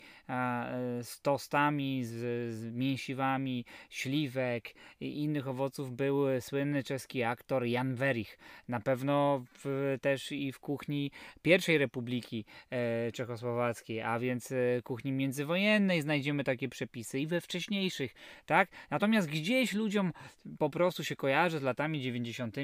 z 1.01 1.21
tostami, 1.21 2.05
z, 2.05 2.13
z 2.55 2.71
mięsiwami, 2.71 3.65
śliwek 3.89 4.73
i 4.99 5.23
innych 5.23 5.47
owoców 5.47 5.91
był 5.91 6.25
słynny 6.39 6.83
czeski 6.83 7.23
aktor 7.23 7.65
Jan 7.65 7.95
Werich. 7.95 8.37
Na 8.67 8.79
pewno 8.79 9.43
w, 9.63 9.95
też 10.01 10.31
i 10.31 10.51
w 10.51 10.59
kuchni 10.59 11.11
pierwszej 11.41 11.56
pierwszej 11.57 11.77
Republiki 11.77 12.45
e, 12.69 13.11
Czechosłowackiej, 13.11 14.01
a 14.01 14.19
więc 14.19 14.51
e, 14.51 14.81
kuchni 14.83 15.11
międzywojennej 15.11 16.01
znajdziemy 16.01 16.43
takie 16.43 16.69
przepisy 16.69 17.19
i 17.19 17.27
we 17.27 17.41
wcześniejszych, 17.41 18.13
tak? 18.45 18.69
Natomiast 18.89 19.29
gdzieś 19.29 19.73
ludziom 19.73 20.13
po 20.59 20.69
prostu 20.69 21.03
się 21.03 21.15
kojarzy 21.15 21.59
z 21.59 21.61
latami 21.61 22.01
90. 22.01 22.55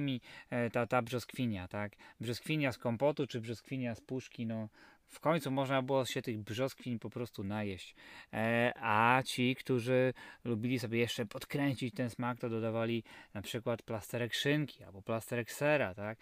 E, 0.49 0.69
ta, 0.69 0.87
ta 0.87 1.01
brzoskwinia, 1.01 1.67
tak? 1.67 1.91
Brzoskwinia 2.19 2.71
z 2.71 2.77
kompotu 2.77 3.27
czy 3.27 3.41
brzoskwinia 3.41 3.95
z 3.95 4.01
puszki, 4.01 4.45
no 4.45 4.69
w 5.07 5.19
końcu 5.19 5.51
można 5.51 5.81
było 5.81 6.05
się 6.05 6.21
tych 6.21 6.39
brzoskwiń 6.39 6.99
po 6.99 7.09
prostu 7.09 7.43
najeść. 7.43 7.95
E, 8.33 8.73
a 8.81 9.23
ci, 9.25 9.55
którzy 9.55 10.13
lubili 10.43 10.79
sobie 10.79 10.99
jeszcze 10.99 11.25
podkręcić 11.25 11.95
ten 11.95 12.09
smak, 12.09 12.39
to 12.39 12.49
dodawali 12.49 13.03
na 13.33 13.41
przykład 13.41 13.81
plasterek 13.81 14.33
szynki 14.33 14.83
albo 14.83 15.01
plasterek 15.01 15.51
sera, 15.51 15.93
tak? 15.95 16.17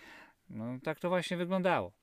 No 0.50 0.80
tak 0.84 1.00
to 1.00 1.10
właśnie 1.10 1.38
wyglądało. 1.38 2.01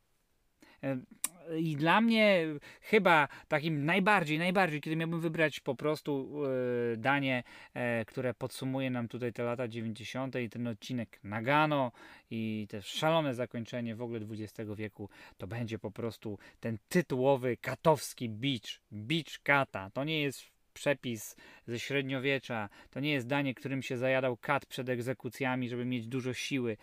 I 1.57 1.77
dla 1.77 2.01
mnie 2.01 2.47
chyba 2.81 3.29
takim 3.49 3.85
najbardziej, 3.85 4.39
najbardziej, 4.39 4.81
kiedy 4.81 4.97
miałbym 4.97 5.21
wybrać 5.21 5.61
po 5.61 5.75
prostu 5.75 6.43
e, 6.45 6.97
danie, 6.97 7.43
e, 7.75 8.05
które 8.05 8.35
podsumuje 8.35 8.91
nam 8.91 9.09
tutaj 9.09 9.33
te 9.33 9.43
lata 9.43 9.69
90. 9.69 10.37
i 10.37 10.51
ten 10.51 10.67
odcinek 10.67 11.21
Nagano 11.25 11.93
i 12.31 12.67
też 12.71 12.87
szalone 12.87 13.35
zakończenie 13.35 13.97
w 13.97 14.03
ogóle 14.03 14.21
XX 14.21 14.71
wieku, 14.77 15.09
to 15.37 15.47
będzie 15.47 15.79
po 15.79 15.91
prostu 15.91 16.39
ten 16.61 16.79
tytułowy 16.89 17.57
katowski 17.57 18.29
beach, 18.29 18.81
beach 18.91 19.39
kata. 19.43 19.91
To 19.91 20.05
nie 20.05 20.23
jest 20.23 20.43
przepis 20.75 21.37
ze 21.67 21.79
średniowiecza, 21.79 22.69
to 22.91 23.01
nie 23.01 23.13
jest 23.13 23.27
danie, 23.27 23.55
którym 23.55 23.83
się 23.83 23.97
zajadał 23.97 24.37
kat 24.37 24.67
przed 24.67 24.89
egzekucjami, 24.89 25.69
żeby 25.69 25.85
mieć 25.85 26.07
dużo 26.07 26.35
siły, 26.35 26.77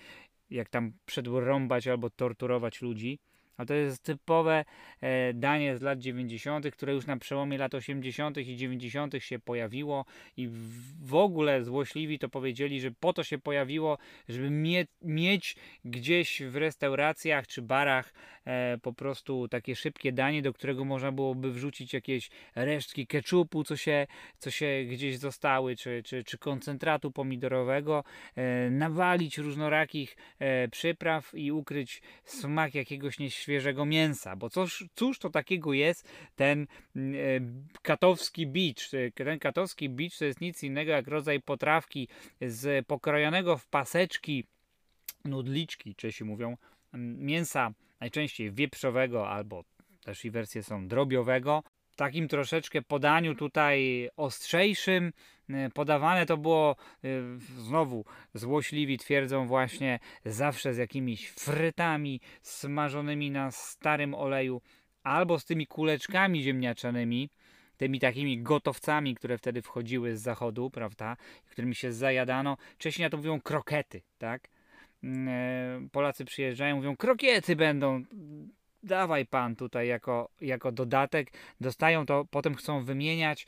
jak 0.50 0.70
tam 0.70 0.92
przedrąbać 1.06 1.88
albo 1.88 2.10
torturować 2.10 2.82
ludzi 2.82 3.20
a 3.58 3.66
to 3.66 3.74
jest 3.74 4.04
typowe 4.04 4.66
e, 5.02 5.34
danie 5.34 5.78
z 5.78 5.82
lat 5.82 6.00
90., 6.00 6.66
które 6.72 6.94
już 6.94 7.06
na 7.06 7.18
przełomie 7.18 7.58
lat 7.58 7.76
80. 7.76 8.38
i 8.38 8.56
90. 8.56 9.14
się 9.20 9.40
pojawiło 9.40 10.06
i 10.38 10.50
w 11.02 11.16
ogóle 11.16 11.64
złośliwi 11.64 12.20
to 12.20 12.30
powiedzieli, 12.30 12.82
że 12.82 12.92
po 12.92 13.14
to 13.14 13.24
się 13.24 13.38
pojawiło, 13.38 13.98
żeby 14.30 14.50
mie 14.50 14.86
mieć 15.02 15.56
gdzieś 15.86 16.42
w 16.44 16.56
restauracjach 16.56 17.48
czy 17.48 17.62
barach 17.62 18.14
e, 18.46 18.78
po 18.82 18.94
prostu 18.94 19.48
takie 19.48 19.76
szybkie 19.76 20.12
danie, 20.12 20.42
do 20.42 20.54
którego 20.54 20.86
można 20.86 21.12
byłoby 21.12 21.52
wrzucić 21.52 21.94
jakieś 21.94 22.30
resztki 22.56 23.08
keczupu, 23.08 23.64
co 23.64 23.78
się, 23.78 24.08
co 24.38 24.52
się 24.52 24.84
gdzieś 24.90 25.18
zostały, 25.18 25.76
czy, 25.76 26.04
czy, 26.04 26.24
czy 26.24 26.38
koncentratu 26.38 27.12
pomidorowego, 27.12 28.04
e, 28.36 28.70
nawalić 28.70 29.38
różnorakich 29.38 30.18
e, 30.40 30.68
przypraw 30.68 31.32
i 31.34 31.52
ukryć 31.52 32.02
smak 32.24 32.76
jakiegoś 32.76 33.20
nieświeżego 33.48 33.86
mięsa, 33.86 34.36
bo 34.36 34.50
cóż, 34.50 34.86
cóż 34.96 35.20
to 35.20 35.30
takiego 35.30 35.74
jest 35.74 36.10
ten 36.36 36.68
mm, 36.96 37.16
e, 37.16 37.80
katowski 37.82 38.48
bicz. 38.48 38.92
Ten 39.16 39.40
katowski 39.40 39.90
bicz 39.90 40.18
to 40.18 40.26
jest 40.26 40.42
nic 40.42 40.64
innego 40.64 40.92
jak 40.92 41.08
rodzaj 41.08 41.42
potrawki 41.42 42.08
z 42.42 42.88
pokrojonego 42.88 43.58
w 43.58 43.68
paseczki 43.68 44.44
nudliczki, 45.26 45.96
Czesi 45.96 46.24
mówią, 46.24 46.58
mięsa 47.18 47.74
najczęściej 48.00 48.52
wieprzowego 48.52 49.30
albo 49.30 49.64
też 50.04 50.26
i 50.26 50.32
wersje 50.32 50.64
są 50.64 50.88
drobiowego. 50.88 51.64
Takim 51.96 52.28
troszeczkę 52.28 52.82
podaniu 52.82 53.36
tutaj 53.36 54.10
ostrzejszym 54.18 55.14
e, 55.50 55.70
podawane 55.70 56.26
to 56.26 56.38
było 56.38 56.76
e, 57.04 57.08
znowu 57.58 58.06
złośliwi 58.34 58.98
twierdzą 58.98 59.48
właśnie 59.48 60.00
zawsze 60.26 60.74
z 60.74 60.78
jakimiś 60.78 61.30
frytami 61.30 62.22
smażonymi 62.42 63.32
na 63.32 63.52
starym 63.52 64.14
oleju 64.14 64.62
albo 65.04 65.40
z 65.40 65.46
tymi 65.46 65.68
kuleczkami 65.68 66.44
ziemniaczanymi 66.44 67.30
tymi 67.78 68.00
takimi 68.00 68.42
gotowcami, 68.42 69.16
które 69.16 69.38
wtedy 69.38 69.62
wchodziły 69.62 70.18
z 70.18 70.22
zachodu, 70.22 70.70
prawda, 70.70 71.18
którymi 71.52 71.76
się 71.76 71.92
zajadano. 71.92 72.58
Czesi 72.78 73.02
na 73.02 73.10
to 73.10 73.18
mówią 73.18 73.42
krokety, 73.42 74.02
tak? 74.18 74.48
Mm, 75.04 75.28
e, 75.86 75.90
Polacy 75.92 76.26
przyjeżdżają, 76.26 76.76
mówią, 76.76 76.96
krokiety 76.96 77.56
będą, 77.56 78.04
dawaj 78.86 79.26
pan 79.26 79.56
tutaj 79.56 79.88
jako, 79.88 80.30
jako 80.42 80.72
dodatek, 80.72 81.32
dostają 81.62 82.06
to, 82.06 82.26
potem 82.32 82.56
chcą 82.56 82.84
wymieniać. 82.84 83.48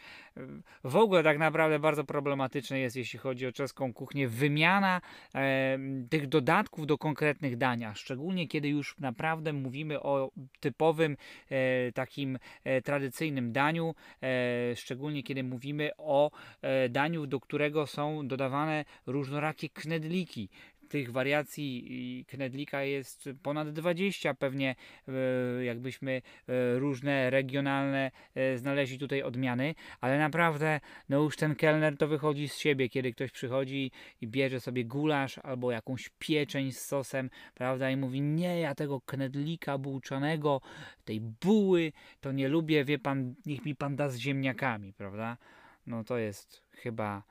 W 0.84 0.96
ogóle 0.96 1.24
tak 1.24 1.38
naprawdę 1.38 1.80
bardzo 1.80 2.04
problematyczne 2.04 2.80
jest, 2.80 2.96
jeśli 2.96 3.20
chodzi 3.20 3.48
o 3.48 3.52
czeską 3.52 3.94
kuchnię, 3.94 4.28
wymiana 4.28 5.02
e, 5.36 5.80
tych 6.10 6.28
dodatków 6.28 6.88
do 6.88 6.98
konkretnych 6.98 7.58
dania, 7.58 7.96
szczególnie 7.96 8.48
kiedy 8.48 8.70
już 8.70 8.96
naprawdę 9.00 9.54
mówimy 9.54 10.02
o 10.02 10.32
typowym 10.60 11.18
e, 11.50 11.92
takim 11.92 12.40
e, 12.64 12.82
tradycyjnym 12.82 13.52
daniu, 13.52 13.96
e, 14.24 14.76
szczególnie 14.76 15.24
kiedy 15.24 15.44
mówimy 15.44 15.92
o 15.98 16.32
e, 16.62 16.90
daniu, 16.90 17.28
do 17.28 17.40
którego 17.40 17.88
są 17.88 18.28
dodawane 18.28 18.86
różnorakie 19.06 19.70
knedliki, 19.70 20.50
tych 20.90 21.12
wariacji 21.12 22.26
knedlika 22.28 22.84
jest 22.84 23.30
ponad 23.44 23.70
20 23.70 24.34
pewnie 24.34 24.76
e, 25.08 25.64
jakbyśmy 25.64 26.22
e, 26.48 26.80
różne 26.80 27.30
regionalne 27.30 28.12
e, 28.36 28.58
znaleźli 28.58 29.00
tutaj 29.00 29.24
odmiany, 29.24 29.76
ale 30.02 30.18
naprawdę 30.20 30.80
no 31.10 31.24
już 31.24 31.38
ten 31.38 31.56
kelner 31.56 31.98
to 31.98 32.08
wychodzi 32.08 32.50
z 32.50 32.58
siebie, 32.58 32.90
kiedy 32.90 33.12
ktoś 33.12 33.32
przychodzi 33.32 33.92
i 34.22 34.28
bierze 34.28 34.60
sobie 34.60 34.86
gulasz 34.86 35.38
albo 35.38 35.72
jakąś 35.72 36.10
pieczeń 36.20 36.72
z 36.72 36.82
sosem, 36.82 37.30
prawda, 37.54 37.92
i 37.92 37.98
mówi 37.98 38.22
nie, 38.22 38.60
ja 38.60 38.76
tego 38.76 39.02
knedlika 39.02 39.78
bułczanego, 39.78 40.62
tej 41.06 41.22
buły 41.22 41.92
to 42.22 42.32
nie 42.32 42.48
lubię, 42.48 42.86
wie 42.86 43.00
pan, 43.00 43.36
niech 43.46 43.66
mi 43.66 43.76
pan 43.76 43.96
da 43.96 44.10
z 44.10 44.18
ziemniakami, 44.18 44.94
prawda? 44.94 45.38
No 45.88 46.04
to 46.04 46.18
jest 46.18 46.64
chyba 46.72 47.24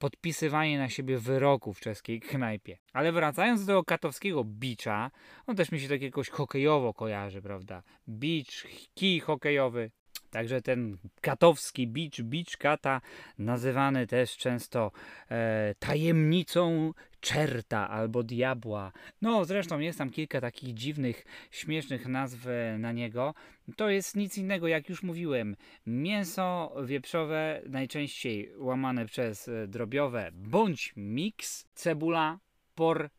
podpisywanie 0.00 0.78
na 0.78 0.88
siebie 0.88 1.18
wyroku 1.18 1.74
w 1.74 1.80
czeskiej 1.80 2.20
knajpie. 2.20 2.78
Ale 2.92 3.12
wracając 3.12 3.66
do 3.66 3.84
katowskiego 3.84 4.44
bicza, 4.44 5.10
on 5.46 5.56
też 5.56 5.72
mi 5.72 5.80
się 5.80 5.88
tak 5.88 6.02
jakoś 6.02 6.28
hokejowo 6.30 6.94
kojarzy, 6.94 7.42
prawda? 7.42 7.82
Beach, 8.06 8.66
kij 8.94 9.20
hokejowy. 9.20 9.90
Także 10.30 10.62
ten 10.62 10.96
katowski 11.20 11.86
beach, 11.86 12.22
beach 12.22 12.56
kata, 12.58 13.00
nazywany 13.38 14.06
też 14.06 14.36
często 14.36 14.92
e, 15.30 15.74
tajemnicą 15.78 16.92
czerta 17.20 17.88
albo 17.88 18.22
diabła. 18.22 18.92
No 19.22 19.44
zresztą 19.44 19.78
jest 19.78 19.98
tam 19.98 20.10
kilka 20.10 20.40
takich 20.40 20.74
dziwnych, 20.74 21.24
śmiesznych 21.50 22.06
nazw 22.06 22.46
e, 22.46 22.78
na 22.78 22.92
niego. 22.92 23.34
To 23.76 23.90
jest 23.90 24.16
nic 24.16 24.38
innego, 24.38 24.68
jak 24.68 24.88
już 24.88 25.02
mówiłem, 25.02 25.56
mięso 25.86 26.72
wieprzowe, 26.84 27.62
najczęściej 27.66 28.52
łamane 28.56 29.06
przez 29.06 29.48
e, 29.48 29.66
drobiowe, 29.66 30.30
bądź 30.32 30.92
miks, 30.96 31.66
cebula, 31.74 32.38
por, 32.74 33.10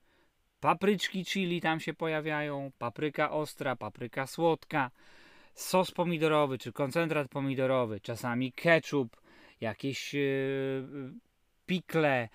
papryczki 0.59 1.25
chili 1.25 1.61
tam 1.61 1.79
się 1.79 1.93
pojawiają, 1.93 2.71
papryka 2.77 3.31
ostra, 3.31 3.75
papryka 3.75 4.27
słodka, 4.27 4.91
sos 5.53 5.91
pomidorowy 5.91 6.57
czy 6.57 6.71
koncentrat 6.71 7.27
pomidorowy, 7.27 7.99
czasami 7.99 8.53
ketchup, 8.53 9.21
jakieś 9.61 10.13
yy, 10.13 10.87
pikle, 11.65 12.29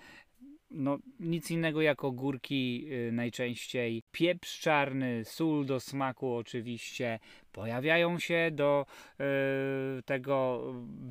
no 0.71 0.97
nic 1.19 1.51
innego 1.51 1.81
jak 1.81 2.03
ogórki 2.03 2.83
yy, 2.83 3.11
najczęściej, 3.11 4.03
pieprz 4.11 4.59
czarny, 4.59 5.25
sól 5.25 5.65
do 5.65 5.79
smaku 5.79 6.35
oczywiście. 6.35 7.19
Pojawiają 7.51 8.19
się 8.19 8.49
do 8.51 8.85
yy, 9.19 9.25
tego 10.05 10.63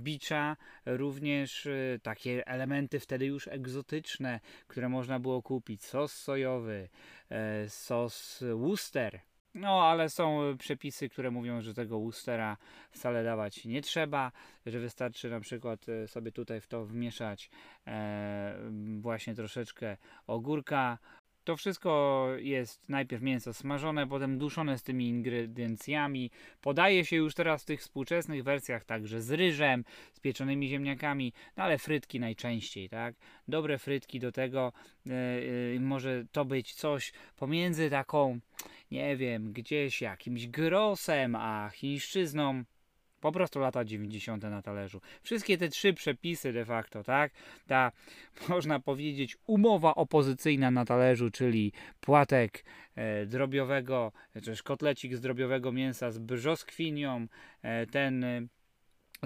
bicza 0.03 0.57
również 0.87 1.69
takie 2.03 2.47
elementy 2.47 3.01
wtedy 3.01 3.27
już 3.27 3.49
egzotyczne, 3.49 4.40
które 4.66 4.88
można 4.88 5.21
było 5.21 5.42
kupić. 5.42 5.85
Sos 5.85 6.12
sojowy, 6.12 6.88
sos 7.69 8.45
Worcester, 8.55 9.21
no, 9.57 9.83
ale 9.83 10.09
są 10.09 10.40
przepisy, 10.59 11.09
które 11.09 11.31
mówią, 11.31 11.61
że 11.61 11.75
tego 11.75 12.01
Worcestera 12.01 12.57
wcale 12.90 13.25
dawać 13.25 13.64
nie 13.64 13.83
trzeba, 13.83 14.33
że 14.66 14.81
wystarczy 14.81 15.31
na 15.31 15.40
przykład 15.40 15.88
e, 15.88 16.09
sobie 16.09 16.33
tutaj 16.33 16.61
w 16.61 16.66
to 16.66 16.85
wmieszać 16.85 17.51
e, 17.87 18.59
właśnie 19.01 19.35
troszeczkę 19.35 19.97
ogórka, 20.27 20.99
to 21.46 21.56
wszystko 21.56 22.26
jest 22.38 22.88
najpierw 22.88 23.22
mięso 23.22 23.54
smażone, 23.54 24.06
potem 24.06 24.38
duszone 24.38 24.78
z 24.78 24.82
tymi 24.82 25.09
ingrediencjami. 25.09 26.30
Podaje 26.61 27.04
się 27.04 27.16
już 27.16 27.35
teraz 27.35 27.62
w 27.62 27.66
tych 27.66 27.80
współczesnych 27.80 28.44
wersjach 28.44 28.85
także 28.85 29.22
z 29.22 29.30
ryżem, 29.30 29.85
z 30.12 30.20
pieczonymi 30.20 30.68
ziemniakami, 30.68 31.32
no 31.56 31.64
ale 31.64 31.78
frytki 31.78 32.20
najczęściej, 32.20 32.88
tak? 32.88 33.14
Dobre 33.48 33.78
frytki 33.78 34.20
do 34.20 34.32
tego 34.32 34.72
yy, 35.04 35.80
może 35.80 36.24
to 36.32 36.44
być 36.44 36.74
coś 36.74 37.12
pomiędzy 37.37 37.90
taką, 37.90 38.40
nie 38.90 39.16
wiem, 39.16 39.52
gdzieś 39.52 40.02
jakimś 40.02 40.46
grosem, 40.46 41.35
a 41.35 41.70
chińszczyzną. 41.74 42.64
Po 43.20 43.33
prostu 43.33 43.61
lata 43.61 43.85
90. 43.85 44.42
na 44.42 44.62
talerzu. 44.62 45.00
Wszystkie 45.22 45.59
te 45.59 45.68
trzy 45.68 45.94
przepisy 45.94 46.52
de 46.52 46.64
facto, 46.64 47.05
tak? 47.05 47.33
Ta, 47.66 47.92
można 48.48 48.81
powiedzieć, 48.81 49.37
umowa 49.46 49.94
opozycyjna 49.94 50.70
na 50.70 50.85
talerzu, 50.85 51.31
czyli 51.31 51.72
płatek 52.00 52.64
e, 52.94 53.26
drobiowego, 53.26 54.12
czy 54.42 54.62
kotlecik 54.62 55.16
z 55.16 55.20
drobiowego 55.20 55.72
mięsa 55.72 56.11
z 56.11 56.18
brzoskwinią, 56.18 57.26
e, 57.62 57.87
ten 57.87 58.24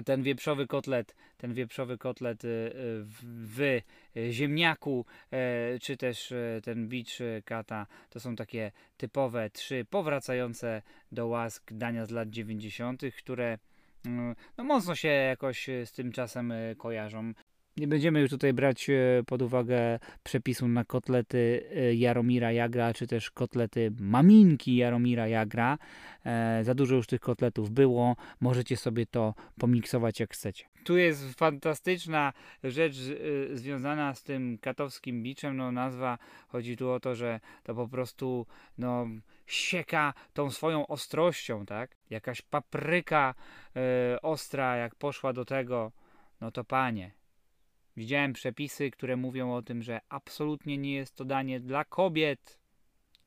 ten 0.05 0.23
wieprzowy 0.23 0.67
kotlet, 0.67 1.15
ten 1.37 1.53
wieprzowy 1.53 1.97
kotlet 1.97 2.45
e, 2.45 2.47
w 3.23 3.81
ziemniaku, 4.29 5.05
e, 5.31 5.79
czy 5.79 5.97
też 5.97 6.31
e, 6.31 6.61
ten 6.63 6.87
beach 6.87 7.19
kata, 7.45 7.87
to 8.09 8.19
są 8.19 8.35
takie 8.35 8.71
typowe 8.97 9.49
trzy 9.49 9.85
powracające 9.89 10.81
do 11.11 11.27
łask 11.27 11.73
dania 11.73 12.05
z 12.05 12.11
lat 12.11 12.29
90., 12.29 13.01
które 13.17 13.57
no 14.57 14.63
mocno 14.63 14.95
się 14.95 15.07
jakoś 15.07 15.69
e, 15.69 15.85
z 15.85 15.91
tym 15.91 16.11
czasem 16.11 16.51
e, 16.51 16.75
kojarzą. 16.75 17.33
Nie 17.81 17.87
będziemy 17.87 18.19
już 18.21 18.29
tutaj 18.29 18.53
brać 18.53 18.89
e, 18.89 19.23
pod 19.25 19.41
uwagę 19.41 19.99
przepisu 20.23 20.67
na 20.67 20.85
kotlety 20.85 21.63
Jaromira 21.93 22.51
Jagra, 22.51 22.93
czy 22.93 23.07
też 23.07 23.31
kotlety 23.31 23.91
maminki 23.99 24.75
Jaromira 24.75 25.27
Jagra. 25.27 25.77
Za 26.61 26.73
dużo 26.75 26.95
już 26.95 27.07
tych 27.07 27.19
kotletów 27.19 27.71
było. 27.71 28.15
Możecie 28.39 28.77
sobie 28.77 29.05
to 29.05 29.33
pomiksować 29.59 30.19
jak 30.19 30.33
chcecie. 30.33 30.65
Tu 30.83 30.97
jest 30.97 31.33
fantastyczna 31.33 32.33
rzecz 32.63 32.95
związana 33.53 34.13
z 34.13 34.23
tym 34.23 34.57
katowskim 34.57 35.23
biczem. 35.23 35.57
No 35.57 35.71
nazwa, 35.71 36.17
chodzi 36.47 36.77
tu 36.77 36.89
o 36.89 36.99
to, 36.99 37.15
że 37.15 37.39
to 37.63 37.75
po 37.75 37.87
prostu 37.87 38.45
no 38.77 39.07
sieka 39.45 40.13
tą 40.33 40.51
swoją 40.51 40.87
ostrością, 40.87 41.65
tak? 41.65 41.95
Jakaś 42.09 42.41
papryka 42.41 43.33
yy, 43.75 43.81
ostra, 44.21 44.75
jak 44.77 44.95
poszła 44.95 45.33
do 45.33 45.45
tego, 45.45 45.91
no 46.41 46.51
to 46.51 46.63
panie. 46.63 47.20
Widziałem 47.97 48.33
przepisy, 48.33 48.91
które 48.91 49.17
mówią 49.17 49.53
o 49.53 49.61
tym, 49.61 49.83
że 49.83 50.01
absolutnie 50.09 50.77
nie 50.77 50.93
jest 50.93 51.15
to 51.15 51.25
danie 51.25 51.59
dla 51.59 51.85
kobiet, 51.85 52.59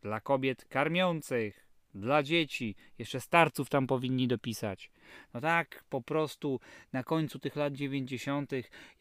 dla 0.03 0.20
kobiet 0.20 0.64
karmiących, 0.64 1.66
dla 1.94 2.22
dzieci. 2.22 2.74
Jeszcze 2.98 3.20
starców 3.20 3.70
tam 3.70 3.87
powinni 3.87 4.29
dopisać. 4.29 4.90
No 5.35 5.40
tak, 5.40 5.85
po 5.88 6.03
prostu 6.03 6.61
na 6.93 7.03
końcu 7.03 7.38
tych 7.38 7.57
lat 7.57 7.73
90., 7.73 8.51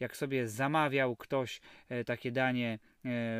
jak 0.00 0.16
sobie 0.16 0.48
zamawiał 0.48 1.16
ktoś 1.16 1.60
e, 1.88 2.04
takie 2.04 2.32
danie 2.32 2.72
e, 2.72 2.78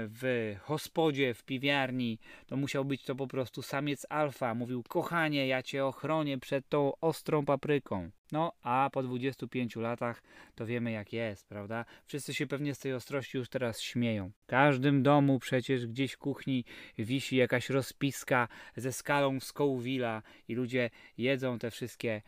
w 0.08 0.54
hospodzie, 0.60 1.34
w 1.34 1.44
piwiarni, 1.44 2.18
to 2.46 2.56
musiał 2.56 2.84
być 2.84 3.04
to 3.04 3.14
po 3.14 3.26
prostu 3.26 3.62
samiec 3.62 4.06
alfa. 4.10 4.54
Mówił, 4.54 4.82
kochanie, 4.82 5.46
ja 5.46 5.62
cię 5.62 5.86
ochronię 5.86 6.38
przed 6.38 6.68
tą 6.68 6.92
ostrą 7.00 7.44
papryką. 7.44 8.10
No, 8.32 8.52
a 8.62 8.90
po 8.92 9.02
25 9.02 9.76
latach 9.76 10.22
to 10.54 10.66
wiemy 10.66 10.92
jak 10.92 11.12
jest, 11.12 11.48
prawda? 11.48 11.84
Wszyscy 12.06 12.34
się 12.34 12.46
pewnie 12.46 12.74
z 12.74 12.78
tej 12.78 12.94
ostrości 12.94 13.38
już 13.38 13.48
teraz 13.48 13.80
śmieją. 13.80 14.30
W 14.42 14.46
każdym 14.46 15.02
domu 15.02 15.38
przecież 15.38 15.86
gdzieś 15.86 16.12
w 16.12 16.18
kuchni 16.18 16.64
wisi 16.98 17.36
jakaś 17.36 17.70
rozpiska 17.70 18.48
ze 18.76 18.92
skalą 18.92 19.38
Scoville'a 19.38 20.22
i 20.48 20.54
ludzie 20.54 20.90
jedzą 21.18 21.58
te 21.58 21.70
wszystkie 21.70 22.22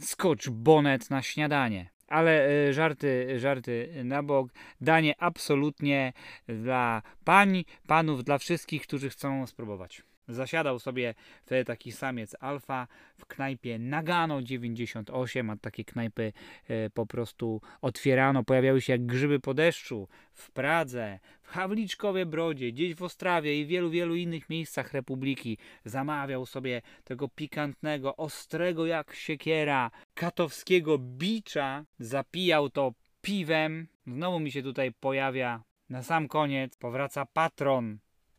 Scotch 0.00 0.48
bonnet 0.48 1.10
na 1.10 1.22
śniadanie. 1.22 1.90
Ale 2.08 2.48
e, 2.48 2.72
żarty, 2.72 3.40
żarty 3.40 4.02
na 4.04 4.22
bok. 4.22 4.52
Danie 4.80 5.14
absolutnie 5.18 6.12
dla 6.48 7.02
pań, 7.24 7.64
panów, 7.86 8.24
dla 8.24 8.38
wszystkich, 8.38 8.82
którzy 8.82 9.10
chcą 9.10 9.46
spróbować. 9.46 10.02
Zasiadał 10.28 10.78
sobie 10.78 11.14
wtedy 11.42 11.64
taki 11.64 11.92
samiec 11.92 12.36
alfa 12.40 12.86
w 13.16 13.26
knajpie 13.26 13.78
Nagano 13.78 14.42
98, 14.42 15.50
a 15.50 15.56
takie 15.56 15.84
knajpy 15.84 16.32
e, 16.68 16.90
po 16.90 17.06
prostu 17.06 17.60
otwierano, 17.80 18.44
pojawiały 18.44 18.80
się 18.80 18.92
jak 18.92 19.06
grzyby 19.06 19.40
po 19.40 19.54
deszczu 19.54 20.08
w 20.32 20.50
Pradze, 20.50 21.18
w 21.42 21.48
Hawliczkowie 21.48 22.26
Brodzie, 22.26 22.72
gdzieś 22.72 22.94
w 22.94 23.02
Ostrawie 23.02 23.60
i 23.60 23.66
wielu, 23.66 23.90
wielu 23.90 24.14
innych 24.14 24.50
miejscach 24.50 24.92
Republiki. 24.92 25.58
Zamawiał 25.84 26.46
sobie 26.46 26.82
tego 27.04 27.28
pikantnego, 27.28 28.16
ostrego 28.16 28.86
jak 28.86 29.14
siekiera, 29.14 29.90
katowskiego 30.14 30.98
bicza, 30.98 31.84
zapijał 31.98 32.70
to 32.70 32.92
piwem. 33.22 33.86
Znowu 34.06 34.40
mi 34.40 34.52
się 34.52 34.62
tutaj 34.62 34.92
pojawia 34.92 35.62
na 35.88 36.02
sam 36.02 36.28
koniec, 36.28 36.76
powraca 36.76 37.26
patron 37.26 37.98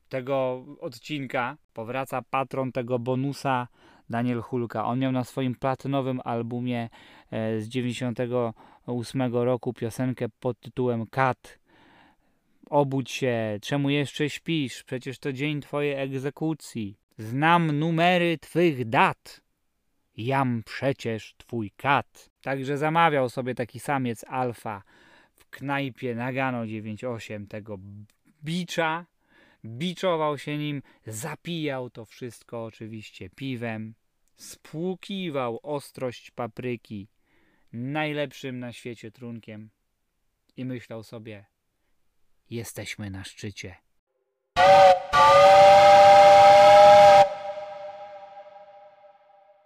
tego 0.10 0.66
odcinka 0.80 1.58
powraca 1.74 2.22
patron 2.22 2.72
tego 2.72 3.00
bonusa 3.00 3.68
Daniel 4.10 4.42
Hulka. 4.42 4.86
On 4.86 5.00
miał 5.00 5.12
na 5.12 5.24
swoim 5.24 5.56
platynowym 5.56 6.22
albumie 6.24 6.90
e, 7.32 7.60
z 7.62 7.68
98 7.68 9.34
roku 9.34 9.74
piosenkę 9.74 10.26
pod 10.40 10.60
tytułem 10.60 11.08
Kat. 11.08 11.60
Obudź 12.70 13.12
się, 13.12 13.60
czemu 13.62 13.90
jeszcze 13.90 14.30
śpisz? 14.30 14.84
Przecież 14.84 15.20
to 15.20 15.34
dzień 15.34 15.62
twojej 15.62 15.94
egzekucji. 15.94 16.98
Znam 17.18 17.80
numery 17.80 18.38
twych 18.38 18.90
dat. 18.90 19.42
Jam 20.18 20.64
przecież 20.66 21.36
twój 21.38 21.72
kat. 21.72 22.30
Także 22.42 22.78
zamawiał 22.78 23.30
sobie 23.30 23.56
taki 23.56 23.80
samiec 23.80 24.26
alfa 24.28 24.84
w 25.36 25.50
knajpie 25.50 26.16
Nagano 26.16 26.68
98 26.68 27.48
tego 27.48 27.78
bicza 28.44 29.06
biczował 29.66 30.38
się 30.38 30.58
nim, 30.58 30.82
zapijał 31.08 31.90
to 31.90 32.06
wszystko 32.06 32.66
oczywiście 32.66 33.30
piwem, 33.30 33.96
spłukiwał 34.36 35.60
ostrość 35.64 36.32
papryki 36.32 37.08
najlepszym 37.74 38.60
na 38.60 38.74
świecie 38.74 39.12
trunkiem 39.12 39.70
i 40.58 40.66
myślał 40.66 41.04
sobie: 41.04 41.46
Jesteśmy 42.50 43.10
na 43.10 43.24
szczycie. 43.24 43.76